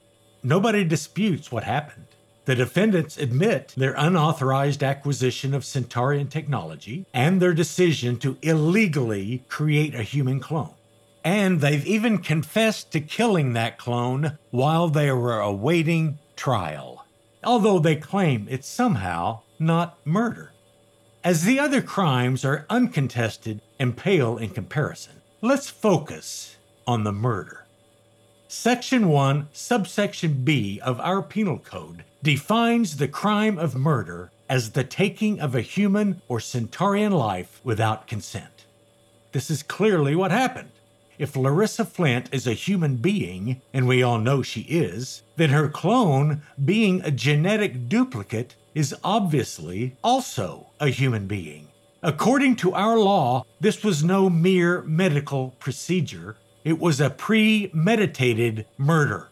Nobody 0.42 0.82
disputes 0.82 1.52
what 1.52 1.62
happened. 1.62 2.06
The 2.46 2.56
defendants 2.56 3.16
admit 3.16 3.74
their 3.76 3.94
unauthorized 3.96 4.82
acquisition 4.82 5.54
of 5.54 5.64
Centaurian 5.64 6.26
technology 6.26 7.06
and 7.14 7.40
their 7.40 7.54
decision 7.54 8.18
to 8.18 8.38
illegally 8.42 9.44
create 9.48 9.94
a 9.94 10.02
human 10.02 10.40
clone. 10.40 10.74
And 11.22 11.60
they've 11.60 11.86
even 11.86 12.18
confessed 12.18 12.90
to 12.90 13.00
killing 13.00 13.52
that 13.52 13.78
clone 13.78 14.36
while 14.50 14.88
they 14.88 15.12
were 15.12 15.38
awaiting 15.38 16.18
trial, 16.34 17.06
although 17.44 17.78
they 17.78 17.94
claim 17.94 18.48
it's 18.50 18.66
somehow 18.66 19.42
not 19.62 19.98
murder. 20.04 20.52
As 21.24 21.44
the 21.44 21.58
other 21.58 21.80
crimes 21.80 22.44
are 22.44 22.66
uncontested 22.68 23.60
and 23.78 23.96
pale 23.96 24.36
in 24.36 24.50
comparison, 24.50 25.22
let's 25.40 25.70
focus 25.70 26.56
on 26.86 27.04
the 27.04 27.12
murder. 27.12 27.66
Section 28.48 29.08
1, 29.08 29.48
subsection 29.52 30.44
B 30.44 30.80
of 30.80 31.00
our 31.00 31.22
penal 31.22 31.58
code 31.58 32.04
defines 32.22 32.96
the 32.96 33.08
crime 33.08 33.58
of 33.58 33.74
murder 33.74 34.30
as 34.48 34.72
the 34.72 34.84
taking 34.84 35.40
of 35.40 35.54
a 35.54 35.62
human 35.62 36.20
or 36.28 36.38
centaurian 36.38 37.12
life 37.12 37.60
without 37.64 38.06
consent. 38.06 38.66
This 39.32 39.50
is 39.50 39.62
clearly 39.62 40.14
what 40.14 40.30
happened. 40.30 40.68
If 41.18 41.36
Larissa 41.36 41.84
Flint 41.84 42.28
is 42.32 42.46
a 42.46 42.52
human 42.52 42.96
being, 42.96 43.62
and 43.72 43.86
we 43.86 44.02
all 44.02 44.18
know 44.18 44.42
she 44.42 44.62
is, 44.62 45.22
then 45.36 45.50
her 45.50 45.68
clone, 45.68 46.42
being 46.62 47.00
a 47.00 47.10
genetic 47.10 47.88
duplicate, 47.88 48.54
is 48.74 48.94
obviously 49.04 49.96
also 50.02 50.68
a 50.80 50.88
human 50.88 51.26
being. 51.26 51.68
According 52.02 52.56
to 52.56 52.74
our 52.74 52.98
law, 52.98 53.44
this 53.60 53.84
was 53.84 54.02
no 54.02 54.28
mere 54.28 54.82
medical 54.82 55.50
procedure, 55.58 56.36
it 56.64 56.78
was 56.78 57.00
a 57.00 57.10
premeditated 57.10 58.66
murder. 58.76 59.28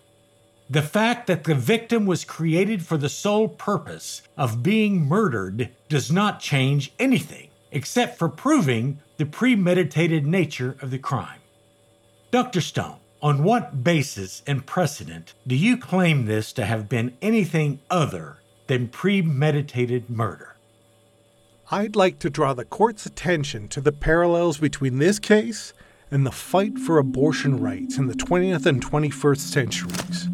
The 0.68 0.82
fact 0.82 1.26
that 1.26 1.44
the 1.44 1.54
victim 1.56 2.06
was 2.06 2.24
created 2.24 2.86
for 2.86 2.96
the 2.96 3.08
sole 3.08 3.48
purpose 3.48 4.22
of 4.36 4.62
being 4.62 5.02
murdered 5.02 5.70
does 5.88 6.12
not 6.12 6.38
change 6.38 6.92
anything 6.98 7.50
except 7.72 8.18
for 8.18 8.28
proving 8.28 9.00
the 9.16 9.26
premeditated 9.26 10.26
nature 10.26 10.76
of 10.80 10.90
the 10.90 10.98
crime. 10.98 11.40
Dr. 12.30 12.60
Stone, 12.60 12.96
on 13.22 13.42
what 13.42 13.82
basis 13.84 14.42
and 14.46 14.64
precedent 14.64 15.34
do 15.46 15.56
you 15.56 15.76
claim 15.76 16.26
this 16.26 16.52
to 16.52 16.64
have 16.64 16.88
been 16.88 17.16
anything 17.20 17.80
other 17.90 18.38
than 18.70 18.86
premeditated 18.86 20.08
murder? 20.08 20.54
I'd 21.72 21.96
like 21.96 22.20
to 22.20 22.30
draw 22.30 22.54
the 22.54 22.64
court's 22.64 23.04
attention 23.04 23.66
to 23.66 23.80
the 23.80 23.90
parallels 23.90 24.58
between 24.58 24.98
this 24.98 25.18
case 25.18 25.72
and 26.08 26.24
the 26.24 26.30
fight 26.30 26.78
for 26.78 26.96
abortion 26.96 27.60
rights 27.60 27.98
in 27.98 28.06
the 28.06 28.14
20th 28.14 28.66
and 28.66 28.80
21st 28.80 29.38
centuries. 29.38 30.28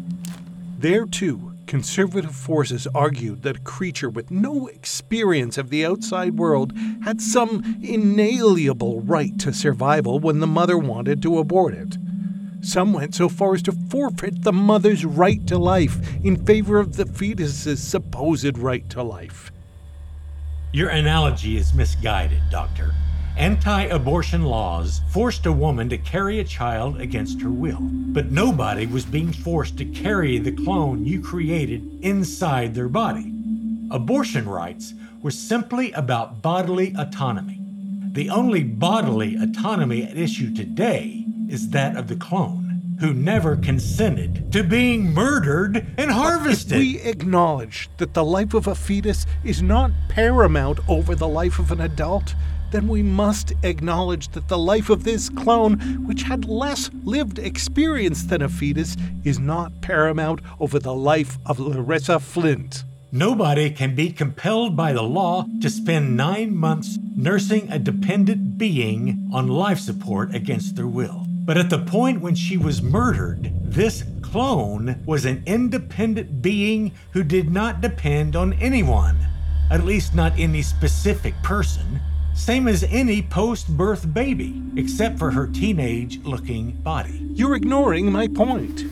There, 0.77 1.07
too, 1.07 1.53
conservative 1.65 2.35
forces 2.35 2.85
argued 2.93 3.41
that 3.41 3.57
a 3.57 3.61
creature 3.61 4.11
with 4.11 4.29
no 4.29 4.67
experience 4.67 5.57
of 5.57 5.71
the 5.71 5.83
outside 5.83 6.37
world 6.37 6.73
had 7.03 7.19
some 7.19 7.79
inalienable 7.81 9.01
right 9.01 9.39
to 9.39 9.51
survival 9.51 10.19
when 10.19 10.41
the 10.41 10.45
mother 10.45 10.77
wanted 10.77 11.23
to 11.23 11.39
abort 11.39 11.73
it. 11.73 11.97
Some 12.67 12.91
went 12.91 13.15
so 13.15 13.29
far 13.29 13.55
as 13.55 13.61
to 13.61 13.71
forfeit 13.71 14.43
the 14.43 14.51
mother's 14.51 15.05
right 15.05 15.47
to 15.47 15.57
life 15.57 15.99
in 16.21 16.35
favor 16.35 16.79
of 16.79 16.97
the 16.97 17.05
fetus's 17.05 17.81
supposed 17.81 18.57
right 18.57 18.87
to 18.89 19.01
life. 19.01 19.53
Your 20.73 20.89
analogy 20.89 21.55
is 21.55 21.73
misguided, 21.73 22.41
Doctor. 22.51 22.93
Anti 23.37 23.83
abortion 23.83 24.43
laws 24.43 24.99
forced 25.11 25.45
a 25.45 25.51
woman 25.53 25.87
to 25.87 25.97
carry 25.97 26.41
a 26.41 26.43
child 26.43 26.99
against 26.99 27.39
her 27.41 27.49
will, 27.49 27.79
but 27.79 28.33
nobody 28.33 28.85
was 28.85 29.05
being 29.05 29.31
forced 29.31 29.77
to 29.77 29.85
carry 29.85 30.37
the 30.37 30.51
clone 30.51 31.05
you 31.05 31.21
created 31.21 31.89
inside 32.01 32.75
their 32.75 32.89
body. 32.89 33.31
Abortion 33.91 34.45
rights 34.45 34.93
were 35.21 35.31
simply 35.31 35.93
about 35.93 36.41
bodily 36.41 36.93
autonomy. 36.97 37.61
The 38.11 38.29
only 38.29 38.63
bodily 38.63 39.37
autonomy 39.37 40.03
at 40.03 40.17
issue 40.17 40.53
today 40.53 41.26
is 41.49 41.69
that 41.69 41.95
of 41.95 42.07
the 42.07 42.15
clone. 42.15 42.63
who 42.99 43.13
never 43.13 43.55
consented 43.55 44.51
to 44.51 44.63
being 44.63 45.13
murdered 45.13 45.85
and 45.99 46.09
harvested. 46.09 46.77
If 46.77 46.79
We 46.79 46.99
acknowledge 47.01 47.89
that 47.97 48.15
the 48.15 48.25
life 48.25 48.55
of 48.55 48.65
a 48.65 48.73
fetus 48.73 49.27
is 49.43 49.61
not 49.61 49.91
paramount 50.09 50.79
over 50.89 51.13
the 51.13 51.27
life 51.27 51.59
of 51.59 51.71
an 51.71 51.79
adult. 51.79 52.33
Then 52.71 52.87
we 52.87 53.03
must 53.03 53.53
acknowledge 53.61 54.29
that 54.29 54.47
the 54.47 54.57
life 54.57 54.89
of 54.89 55.03
this 55.03 55.29
clone, 55.29 55.77
which 56.07 56.23
had 56.23 56.45
less 56.45 56.89
lived 57.03 57.37
experience 57.37 58.23
than 58.23 58.41
a 58.41 58.49
fetus, 58.49 58.97
is 59.23 59.37
not 59.37 59.79
paramount 59.81 60.41
over 60.59 60.79
the 60.79 60.95
life 60.95 61.37
of 61.45 61.59
Larissa 61.59 62.19
Flint. 62.19 62.83
Nobody 63.11 63.69
can 63.69 63.93
be 63.95 64.11
compelled 64.11 64.75
by 64.75 64.91
the 64.91 65.03
law 65.03 65.45
to 65.61 65.69
spend 65.69 66.17
nine 66.17 66.55
months 66.57 66.97
nursing 67.15 67.71
a 67.71 67.77
dependent 67.77 68.57
being 68.57 69.29
on 69.31 69.47
life 69.47 69.79
support 69.79 70.33
against 70.33 70.75
their 70.75 70.87
will. 70.87 71.26
But 71.47 71.57
at 71.57 71.69
the 71.69 71.79
point 71.79 72.19
when 72.19 72.35
she 72.35 72.57
was 72.57 72.81
murdered, 72.81 73.53
this 73.63 74.03
clone 74.21 75.01
was 75.05 75.23
an 75.23 75.43
independent 75.45 76.41
being 76.41 76.91
who 77.13 77.23
did 77.23 77.49
not 77.49 77.79
depend 77.79 78.35
on 78.35 78.51
anyone, 78.55 79.17
at 79.71 79.85
least 79.85 80.13
not 80.13 80.37
any 80.37 80.61
specific 80.61 81.33
person, 81.43 82.01
same 82.35 82.67
as 82.67 82.83
any 82.83 83.21
post 83.21 83.69
birth 83.77 84.13
baby, 84.13 84.61
except 84.75 85.17
for 85.17 85.31
her 85.31 85.47
teenage 85.47 86.19
looking 86.25 86.71
body. 86.83 87.25
You're 87.31 87.55
ignoring 87.55 88.11
my 88.11 88.27
point. 88.27 88.83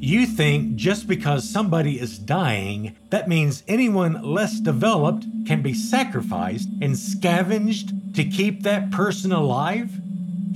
You 0.00 0.24
think 0.24 0.76
just 0.76 1.06
because 1.06 1.46
somebody 1.46 2.00
is 2.00 2.18
dying, 2.18 2.96
that 3.10 3.28
means 3.28 3.62
anyone 3.68 4.22
less 4.22 4.58
developed 4.58 5.26
can 5.46 5.60
be 5.60 5.74
sacrificed 5.74 6.70
and 6.80 6.98
scavenged 6.98 8.14
to 8.14 8.24
keep 8.24 8.62
that 8.62 8.90
person 8.90 9.32
alive? 9.32 9.90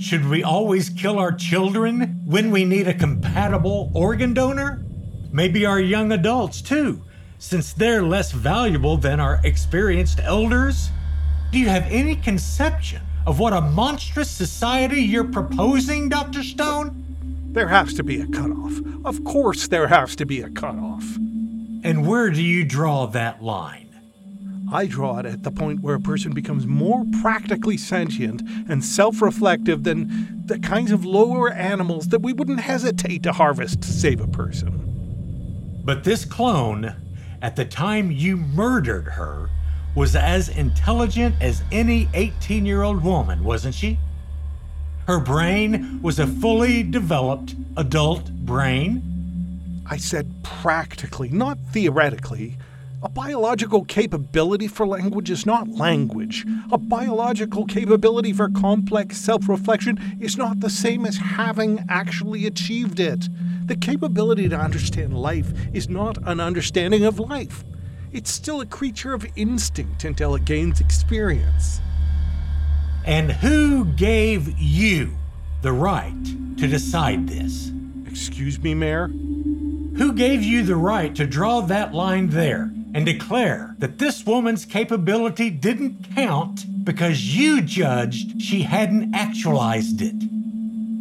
Should 0.01 0.27
we 0.27 0.41
always 0.43 0.89
kill 0.89 1.19
our 1.19 1.31
children 1.31 2.21
when 2.25 2.49
we 2.49 2.65
need 2.65 2.87
a 2.87 2.93
compatible 2.93 3.91
organ 3.93 4.33
donor? 4.33 4.83
Maybe 5.31 5.63
our 5.63 5.79
young 5.79 6.11
adults 6.11 6.63
too, 6.63 7.03
since 7.37 7.71
they're 7.71 8.01
less 8.01 8.31
valuable 8.31 8.97
than 8.97 9.19
our 9.19 9.39
experienced 9.43 10.19
elders? 10.19 10.89
Do 11.51 11.59
you 11.59 11.69
have 11.69 11.83
any 11.83 12.15
conception 12.15 13.03
of 13.27 13.37
what 13.37 13.53
a 13.53 13.61
monstrous 13.61 14.31
society 14.31 15.03
you're 15.03 15.31
proposing, 15.31 16.09
Dr. 16.09 16.41
Stone? 16.41 17.05
There 17.51 17.67
has 17.67 17.93
to 17.93 18.03
be 18.03 18.21
a 18.21 18.25
cutoff. 18.25 18.73
Of 19.05 19.23
course, 19.23 19.67
there 19.67 19.87
has 19.87 20.15
to 20.15 20.25
be 20.25 20.41
a 20.41 20.49
cutoff. 20.49 21.05
And 21.83 22.07
where 22.07 22.31
do 22.31 22.41
you 22.41 22.65
draw 22.65 23.05
that 23.05 23.43
line? 23.43 23.90
I 24.71 24.85
draw 24.85 25.19
it 25.19 25.25
at 25.25 25.43
the 25.43 25.51
point 25.51 25.81
where 25.81 25.95
a 25.95 25.99
person 25.99 26.31
becomes 26.31 26.65
more 26.65 27.03
practically 27.21 27.75
sentient 27.75 28.41
and 28.69 28.83
self 28.83 29.21
reflective 29.21 29.83
than 29.83 30.43
the 30.45 30.59
kinds 30.59 30.91
of 30.91 31.03
lower 31.03 31.51
animals 31.51 32.07
that 32.07 32.21
we 32.21 32.31
wouldn't 32.31 32.61
hesitate 32.61 33.23
to 33.23 33.33
harvest 33.33 33.81
to 33.81 33.89
save 33.89 34.21
a 34.21 34.27
person. 34.27 35.81
But 35.83 36.05
this 36.05 36.23
clone, 36.23 36.95
at 37.41 37.57
the 37.57 37.65
time 37.65 38.11
you 38.11 38.37
murdered 38.37 39.07
her, 39.07 39.49
was 39.93 40.15
as 40.15 40.47
intelligent 40.47 41.35
as 41.41 41.63
any 41.71 42.07
18 42.13 42.65
year 42.65 42.81
old 42.81 43.03
woman, 43.03 43.43
wasn't 43.43 43.75
she? 43.75 43.99
Her 45.05 45.19
brain 45.19 46.01
was 46.01 46.17
a 46.17 46.27
fully 46.27 46.83
developed 46.83 47.55
adult 47.75 48.31
brain. 48.31 49.83
I 49.85 49.97
said 49.97 50.31
practically, 50.43 51.27
not 51.27 51.57
theoretically. 51.73 52.57
A 53.03 53.09
biological 53.09 53.83
capability 53.83 54.67
for 54.67 54.85
language 54.85 55.31
is 55.31 55.43
not 55.43 55.67
language. 55.67 56.45
A 56.71 56.77
biological 56.77 57.65
capability 57.65 58.31
for 58.31 58.47
complex 58.47 59.17
self 59.17 59.49
reflection 59.49 60.17
is 60.19 60.37
not 60.37 60.59
the 60.59 60.69
same 60.69 61.07
as 61.07 61.17
having 61.17 61.83
actually 61.89 62.45
achieved 62.45 62.99
it. 62.99 63.27
The 63.65 63.75
capability 63.75 64.47
to 64.49 64.55
understand 64.55 65.17
life 65.17 65.51
is 65.73 65.89
not 65.89 66.19
an 66.27 66.39
understanding 66.39 67.03
of 67.03 67.19
life. 67.19 67.63
It's 68.11 68.29
still 68.29 68.61
a 68.61 68.67
creature 68.67 69.15
of 69.15 69.25
instinct 69.35 70.03
until 70.03 70.35
it 70.35 70.45
gains 70.45 70.79
experience. 70.79 71.81
And 73.03 73.31
who 73.31 73.85
gave 73.85 74.59
you 74.59 75.17
the 75.63 75.73
right 75.73 76.23
to 76.57 76.67
decide 76.67 77.27
this? 77.27 77.71
Excuse 78.05 78.59
me, 78.59 78.75
Mayor? 78.75 79.07
Who 79.07 80.13
gave 80.13 80.43
you 80.43 80.61
the 80.61 80.75
right 80.75 81.15
to 81.15 81.25
draw 81.25 81.61
that 81.61 81.95
line 81.95 82.29
there 82.29 82.71
and 82.93 83.05
declare 83.05 83.75
that 83.79 83.97
this 83.97 84.25
woman's 84.25 84.65
capability 84.65 85.49
didn't 85.49 86.13
count 86.15 86.65
because 86.83 87.35
you 87.35 87.61
judged 87.61 88.41
she 88.41 88.63
hadn't 88.63 89.13
actualized 89.13 90.01
it? 90.01 90.15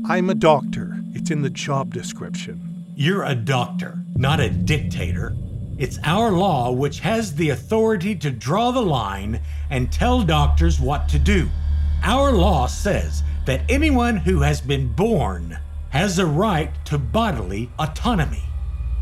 I'm 0.09 0.31
a 0.31 0.35
doctor. 0.35 0.97
It's 1.15 1.31
in 1.31 1.43
the 1.43 1.51
job 1.51 1.93
description. 1.93 2.85
You're 2.95 3.25
a 3.25 3.35
doctor, 3.35 3.99
not 4.17 4.41
a 4.41 4.51
dictator. 4.51 5.35
It's 5.79 5.99
our 6.05 6.31
law 6.31 6.71
which 6.71 7.01
has 7.01 7.35
the 7.35 7.51
authority 7.51 8.15
to 8.17 8.31
draw 8.31 8.71
the 8.71 8.83
line 8.83 9.41
and 9.71 9.91
tell 9.91 10.23
doctors 10.23 10.79
what 10.79 11.09
to 11.09 11.19
do. 11.19 11.49
Our 12.03 12.33
law 12.33 12.67
says 12.67 13.23
that 13.47 13.63
anyone 13.69 14.17
who 14.17 14.41
has 14.41 14.61
been 14.61 14.93
born 14.93 15.59
has 15.91 16.19
a 16.19 16.27
right 16.27 16.71
to 16.87 16.99
bodily 16.99 17.71
autonomy, 17.79 18.45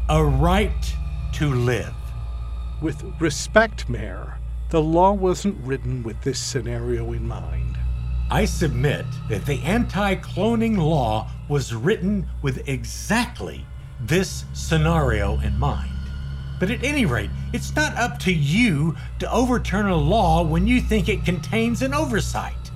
a 0.08 0.24
right 0.24 0.94
to 1.34 1.52
live. 1.52 1.94
With 2.80 3.02
respect, 3.18 3.88
Mayor, 3.88 4.38
the 4.70 4.80
law 4.80 5.12
wasn't 5.12 5.66
written 5.66 6.04
with 6.04 6.22
this 6.22 6.38
scenario 6.38 7.12
in 7.12 7.26
mind. 7.26 7.76
I 8.30 8.44
submit 8.44 9.04
that 9.28 9.46
the 9.46 9.60
anti 9.64 10.14
cloning 10.14 10.78
law 10.78 11.28
was 11.48 11.74
written 11.74 12.28
with 12.40 12.68
exactly 12.68 13.66
this 14.00 14.44
scenario 14.52 15.40
in 15.40 15.58
mind. 15.58 15.90
But 16.60 16.70
at 16.70 16.84
any 16.84 17.04
rate, 17.04 17.30
it's 17.52 17.74
not 17.74 17.96
up 17.96 18.20
to 18.20 18.32
you 18.32 18.94
to 19.18 19.32
overturn 19.32 19.86
a 19.86 19.96
law 19.96 20.44
when 20.44 20.68
you 20.68 20.80
think 20.80 21.08
it 21.08 21.24
contains 21.24 21.82
an 21.82 21.94
oversight. 21.94 22.70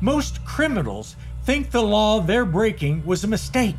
Most 0.00 0.44
criminals 0.44 1.16
think 1.42 1.72
the 1.72 1.82
law 1.82 2.20
they're 2.20 2.44
breaking 2.44 3.04
was 3.04 3.24
a 3.24 3.28
mistake. 3.28 3.74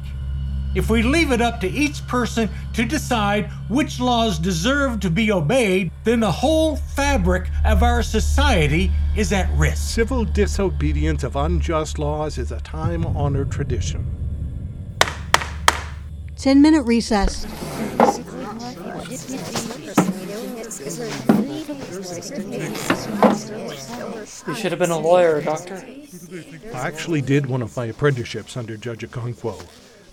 If 0.75 0.89
we 0.89 1.01
leave 1.01 1.31
it 1.31 1.41
up 1.41 1.59
to 1.61 1.67
each 1.67 2.05
person 2.07 2.47
to 2.73 2.85
decide 2.85 3.49
which 3.69 3.99
laws 3.99 4.37
deserve 4.37 4.99
to 4.99 5.09
be 5.09 5.31
obeyed, 5.31 5.91
then 6.03 6.19
the 6.19 6.31
whole 6.31 6.75
fabric 6.75 7.49
of 7.65 7.81
our 7.81 8.03
society 8.03 8.91
is 9.17 9.33
at 9.33 9.49
risk. 9.57 9.81
Civil 9.95 10.25
disobedience 10.25 11.23
of 11.23 11.35
unjust 11.35 11.97
laws 11.97 12.37
is 12.37 12.51
a 12.51 12.59
time 12.59 13.03
honored 13.05 13.51
tradition. 13.51 14.05
10 16.37 16.61
minute 16.61 16.83
recess. 16.83 17.45
You 24.47 24.55
should 24.55 24.71
have 24.71 24.79
been 24.79 24.91
a 24.91 24.97
lawyer, 24.97 25.41
Doctor. 25.41 25.83
I 26.73 26.87
actually 26.87 27.21
did 27.21 27.47
one 27.47 27.61
of 27.61 27.75
my 27.75 27.85
apprenticeships 27.85 28.55
under 28.55 28.77
Judge 28.77 28.99
Okonkwo, 28.99 29.61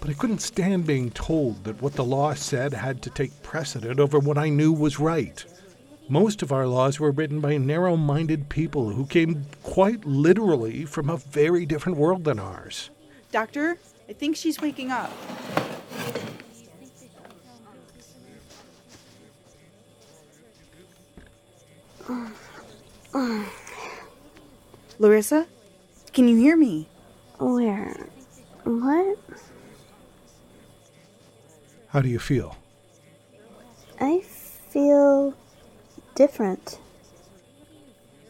but 0.07 0.15
I 0.15 0.19
couldn't 0.21 0.39
stand 0.39 0.87
being 0.87 1.11
told 1.11 1.65
that 1.65 1.83
what 1.83 1.95
the 1.95 2.05
law 2.05 2.33
said 2.33 2.73
had 2.73 3.03
to 3.03 3.11
take 3.11 3.43
precedent 3.43 3.99
over 3.99 4.21
what 4.21 4.39
I 4.39 4.49
knew 4.49 4.73
was 4.73 5.01
right. 5.01 5.45
Most 6.09 6.43
of 6.43 6.53
our 6.53 6.65
laws 6.69 7.01
were 7.01 7.11
written 7.11 7.41
by 7.41 7.57
narrow 7.57 7.97
minded 7.97 8.49
people 8.49 8.91
who 8.91 9.05
came 9.05 9.47
quite 9.65 10.05
literally 10.05 10.85
from 10.85 11.11
a 11.11 11.17
very 11.17 11.67
different 11.67 11.99
world 11.99 12.23
than 12.23 12.39
ours. 12.39 12.91
Doctor, 13.33 13.79
I 14.09 14.13
think 14.13 14.37
she's 14.37 14.61
waking 14.61 14.93
up. 14.93 15.11
Larissa, 25.01 25.49
can 26.13 26.29
you 26.29 26.37
hear 26.37 26.57
me? 26.57 26.87
Where? 27.41 28.07
What? 28.63 29.19
How 31.97 32.03
do 32.03 32.11
you 32.11 32.19
feel? 32.19 32.55
I 33.99 34.21
feel 34.21 35.33
different. 36.15 36.79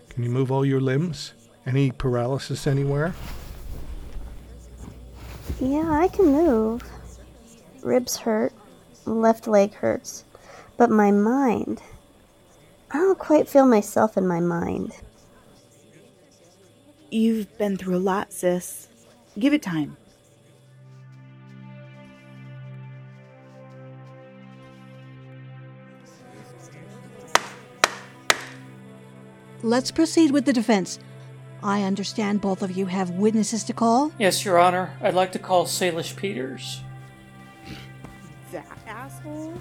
Can 0.08 0.22
you 0.22 0.30
move 0.30 0.52
all 0.52 0.64
your 0.64 0.80
limbs? 0.80 1.32
Any 1.66 1.90
paralysis 1.90 2.68
anywhere? 2.68 3.12
Yeah, 5.60 5.90
I 5.90 6.06
can 6.06 6.26
move. 6.26 6.80
Ribs 7.82 8.18
hurt, 8.18 8.52
left 9.04 9.48
leg 9.48 9.74
hurts, 9.74 10.22
but 10.76 10.88
my 10.88 11.10
mind. 11.10 11.82
I 12.92 12.98
don't 12.98 13.18
quite 13.18 13.48
feel 13.48 13.66
myself 13.66 14.16
in 14.16 14.28
my 14.28 14.38
mind. 14.38 14.92
You've 17.10 17.58
been 17.58 17.76
through 17.76 17.96
a 17.96 17.98
lot, 17.98 18.32
sis. 18.32 18.86
Give 19.36 19.52
it 19.52 19.62
time. 19.62 19.96
Let's 29.66 29.90
proceed 29.90 30.30
with 30.30 30.44
the 30.44 30.52
defense. 30.52 31.00
I 31.60 31.82
understand 31.82 32.40
both 32.40 32.62
of 32.62 32.76
you 32.76 32.86
have 32.86 33.10
witnesses 33.10 33.64
to 33.64 33.72
call. 33.72 34.12
Yes, 34.16 34.44
Your 34.44 34.60
Honor. 34.60 34.96
I'd 35.02 35.14
like 35.14 35.32
to 35.32 35.40
call 35.40 35.66
Salish 35.66 36.14
Peters. 36.14 36.82
That 38.52 38.78
asshole. 38.86 39.54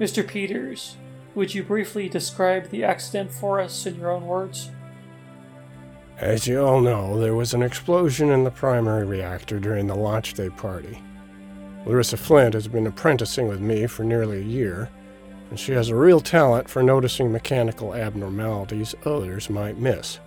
Mr. 0.00 0.26
Peters, 0.26 0.96
would 1.36 1.54
you 1.54 1.62
briefly 1.62 2.08
describe 2.08 2.70
the 2.70 2.82
accident 2.82 3.30
for 3.30 3.60
us 3.60 3.86
in 3.86 3.94
your 3.94 4.10
own 4.10 4.26
words? 4.26 4.72
As 6.18 6.48
you 6.48 6.60
all 6.60 6.80
know, 6.80 7.20
there 7.20 7.36
was 7.36 7.54
an 7.54 7.62
explosion 7.62 8.30
in 8.30 8.42
the 8.42 8.50
primary 8.50 9.06
reactor 9.06 9.60
during 9.60 9.86
the 9.86 9.94
launch 9.94 10.34
day 10.34 10.50
party. 10.50 11.00
Larissa 11.86 12.16
Flint 12.16 12.54
has 12.54 12.66
been 12.66 12.88
apprenticing 12.88 13.46
with 13.46 13.60
me 13.60 13.86
for 13.86 14.02
nearly 14.02 14.38
a 14.38 14.44
year, 14.44 14.90
and 15.50 15.58
she 15.58 15.72
has 15.72 15.88
a 15.88 15.96
real 15.96 16.20
talent 16.20 16.68
for 16.68 16.82
noticing 16.82 17.30
mechanical 17.30 17.94
abnormalities 17.94 18.94
others 19.04 19.48
might 19.48 19.78
miss. 19.78 20.18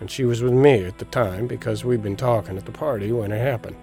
And 0.00 0.10
she 0.10 0.24
was 0.24 0.42
with 0.42 0.52
me 0.52 0.84
at 0.84 0.98
the 0.98 1.04
time 1.06 1.46
because 1.46 1.84
we'd 1.84 2.02
been 2.02 2.16
talking 2.16 2.56
at 2.56 2.66
the 2.66 2.72
party 2.72 3.12
when 3.12 3.32
it 3.32 3.38
happened. 3.38 3.76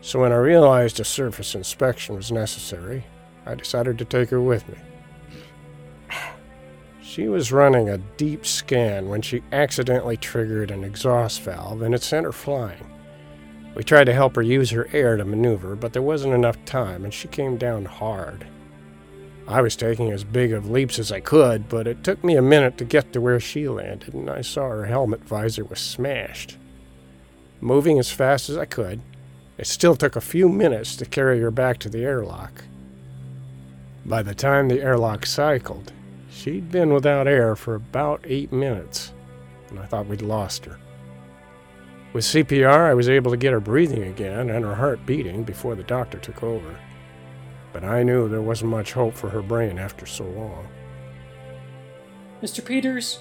So 0.00 0.20
when 0.20 0.32
I 0.32 0.36
realized 0.36 1.00
a 1.00 1.04
surface 1.04 1.54
inspection 1.54 2.14
was 2.16 2.32
necessary, 2.32 3.04
I 3.46 3.54
decided 3.54 3.98
to 3.98 4.04
take 4.04 4.30
her 4.30 4.40
with 4.40 4.68
me. 4.68 4.76
She 7.02 7.28
was 7.28 7.52
running 7.52 7.88
a 7.88 7.98
deep 7.98 8.44
scan 8.44 9.08
when 9.08 9.22
she 9.22 9.42
accidentally 9.52 10.16
triggered 10.16 10.70
an 10.70 10.82
exhaust 10.82 11.42
valve 11.42 11.82
and 11.82 11.94
it 11.94 12.02
sent 12.02 12.24
her 12.24 12.32
flying. 12.32 12.90
We 13.74 13.84
tried 13.84 14.04
to 14.04 14.14
help 14.14 14.34
her 14.36 14.42
use 14.42 14.70
her 14.70 14.88
air 14.92 15.16
to 15.16 15.24
maneuver, 15.24 15.76
but 15.76 15.92
there 15.92 16.02
wasn't 16.02 16.34
enough 16.34 16.62
time 16.64 17.04
and 17.04 17.14
she 17.14 17.28
came 17.28 17.56
down 17.56 17.84
hard. 17.84 18.46
I 19.46 19.60
was 19.60 19.76
taking 19.76 20.10
as 20.10 20.24
big 20.24 20.52
of 20.52 20.70
leaps 20.70 20.98
as 20.98 21.12
I 21.12 21.20
could, 21.20 21.68
but 21.68 21.86
it 21.86 22.02
took 22.02 22.24
me 22.24 22.36
a 22.36 22.42
minute 22.42 22.78
to 22.78 22.84
get 22.84 23.12
to 23.12 23.20
where 23.20 23.38
she 23.38 23.68
landed, 23.68 24.14
and 24.14 24.30
I 24.30 24.40
saw 24.40 24.68
her 24.70 24.86
helmet 24.86 25.22
visor 25.24 25.64
was 25.64 25.80
smashed. 25.80 26.56
Moving 27.60 27.98
as 27.98 28.10
fast 28.10 28.48
as 28.48 28.56
I 28.56 28.64
could, 28.64 29.00
it 29.58 29.66
still 29.66 29.96
took 29.96 30.16
a 30.16 30.22
few 30.22 30.48
minutes 30.48 30.96
to 30.96 31.04
carry 31.04 31.40
her 31.40 31.50
back 31.50 31.78
to 31.80 31.90
the 31.90 32.04
airlock. 32.04 32.64
By 34.06 34.22
the 34.22 34.34
time 34.34 34.68
the 34.68 34.80
airlock 34.80 35.26
cycled, 35.26 35.92
she'd 36.30 36.70
been 36.70 36.94
without 36.94 37.28
air 37.28 37.54
for 37.54 37.74
about 37.74 38.24
eight 38.24 38.50
minutes, 38.50 39.12
and 39.68 39.78
I 39.78 39.84
thought 39.84 40.06
we'd 40.06 40.22
lost 40.22 40.64
her. 40.64 40.78
With 42.14 42.24
CPR, 42.24 42.88
I 42.88 42.94
was 42.94 43.10
able 43.10 43.30
to 43.30 43.36
get 43.36 43.52
her 43.52 43.60
breathing 43.60 44.04
again 44.04 44.48
and 44.48 44.64
her 44.64 44.74
heart 44.74 45.04
beating 45.04 45.42
before 45.42 45.74
the 45.74 45.82
doctor 45.82 46.18
took 46.18 46.42
over 46.42 46.76
but 47.74 47.82
I 47.84 48.04
knew 48.04 48.28
there 48.28 48.40
wasn't 48.40 48.70
much 48.70 48.92
hope 48.92 49.14
for 49.14 49.28
her 49.30 49.42
brain 49.42 49.80
after 49.80 50.06
so 50.06 50.24
long. 50.24 50.68
Mr. 52.40 52.64
Peters, 52.64 53.18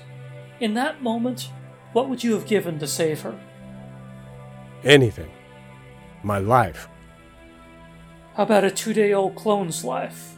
in 0.60 0.76
that 0.76 1.02
moment, 1.02 1.50
what 1.92 2.08
would 2.08 2.24
you 2.24 2.34
have 2.34 2.46
given 2.46 2.78
to 2.78 2.88
save 2.88 3.22
her? 3.22 3.38
Anything. 4.84 5.32
My 6.22 6.38
life. 6.38 6.88
How 8.36 8.44
about 8.44 8.64
a 8.64 8.70
two 8.70 8.94
day 8.94 9.12
old 9.12 9.36
clone's 9.36 9.84
life? 9.84 10.36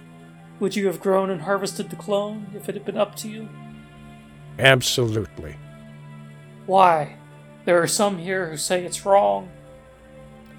Would 0.61 0.77
you 0.77 0.87
have 0.87 1.01
grown 1.01 1.29
and 1.29 1.41
harvested 1.41 1.89
the 1.89 1.97
clone 1.97 2.47
if 2.55 2.69
it 2.69 2.75
had 2.75 2.85
been 2.85 2.97
up 2.97 3.15
to 3.17 3.27
you? 3.27 3.49
Absolutely. 4.57 5.57
Why? 6.65 7.17
There 7.65 7.81
are 7.81 7.87
some 7.87 8.17
here 8.17 8.49
who 8.49 8.55
say 8.55 8.85
it's 8.85 9.05
wrong. 9.05 9.49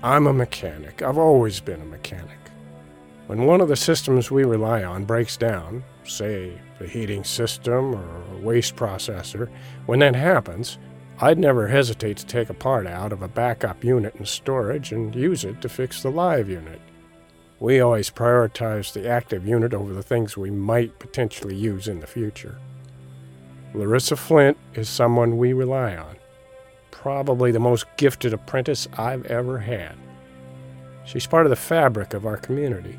I'm 0.03 0.27
a 0.27 0.35
mechanic. 0.35 1.01
I've 1.01 1.17
always 1.17 1.61
been 1.61 1.81
a 1.81 1.87
mechanic. 1.87 2.46
When 3.27 3.45
one 3.45 3.61
of 3.61 3.67
the 3.67 3.75
systems 3.75 4.31
we 4.31 4.45
rely 4.45 4.85
on 4.85 5.05
breaks 5.05 5.37
down, 5.37 5.83
say 6.05 6.61
the 6.79 6.87
heating 6.87 7.25
system 7.25 7.93
or 7.93 8.23
a 8.33 8.39
waste 8.41 8.77
processor, 8.77 9.51
when 9.87 9.99
that 9.99 10.15
happens, 10.15 10.79
I'd 11.19 11.39
never 11.39 11.67
hesitate 11.67 12.19
to 12.19 12.27
take 12.27 12.51
a 12.51 12.55
part 12.55 12.87
out 12.87 13.13
of 13.13 13.23
a 13.23 13.29
backup 13.29 13.83
unit 13.83 14.15
in 14.15 14.27
storage 14.27 14.93
and 14.93 15.13
use 15.13 15.45
it 15.45 15.61
to 15.63 15.69
fix 15.69 16.03
the 16.03 16.11
live 16.11 16.49
unit. 16.49 16.81
We 17.59 17.81
always 17.81 18.11
prioritize 18.11 18.93
the 18.93 19.09
active 19.09 19.45
unit 19.45 19.75
over 19.75 19.93
the 19.93 20.05
things 20.05 20.37
we 20.37 20.51
might 20.51 20.99
potentially 21.01 21.57
use 21.57 21.89
in 21.89 21.99
the 21.99 22.07
future. 22.07 22.59
Larissa 23.75 24.15
Flint 24.15 24.57
is 24.75 24.89
someone 24.89 25.37
we 25.37 25.53
rely 25.53 25.97
on. 25.97 26.17
Probably 26.93 27.51
the 27.51 27.59
most 27.59 27.87
gifted 27.97 28.33
apprentice 28.33 28.87
I've 28.97 29.27
ever 29.27 29.59
had. 29.59 29.97
She's 31.05 31.27
part 31.27 31.47
of 31.47 31.51
the 31.51 31.57
fabric 31.57 32.15
of 32.15 32.25
our 32.25 32.37
community. 32.37 32.99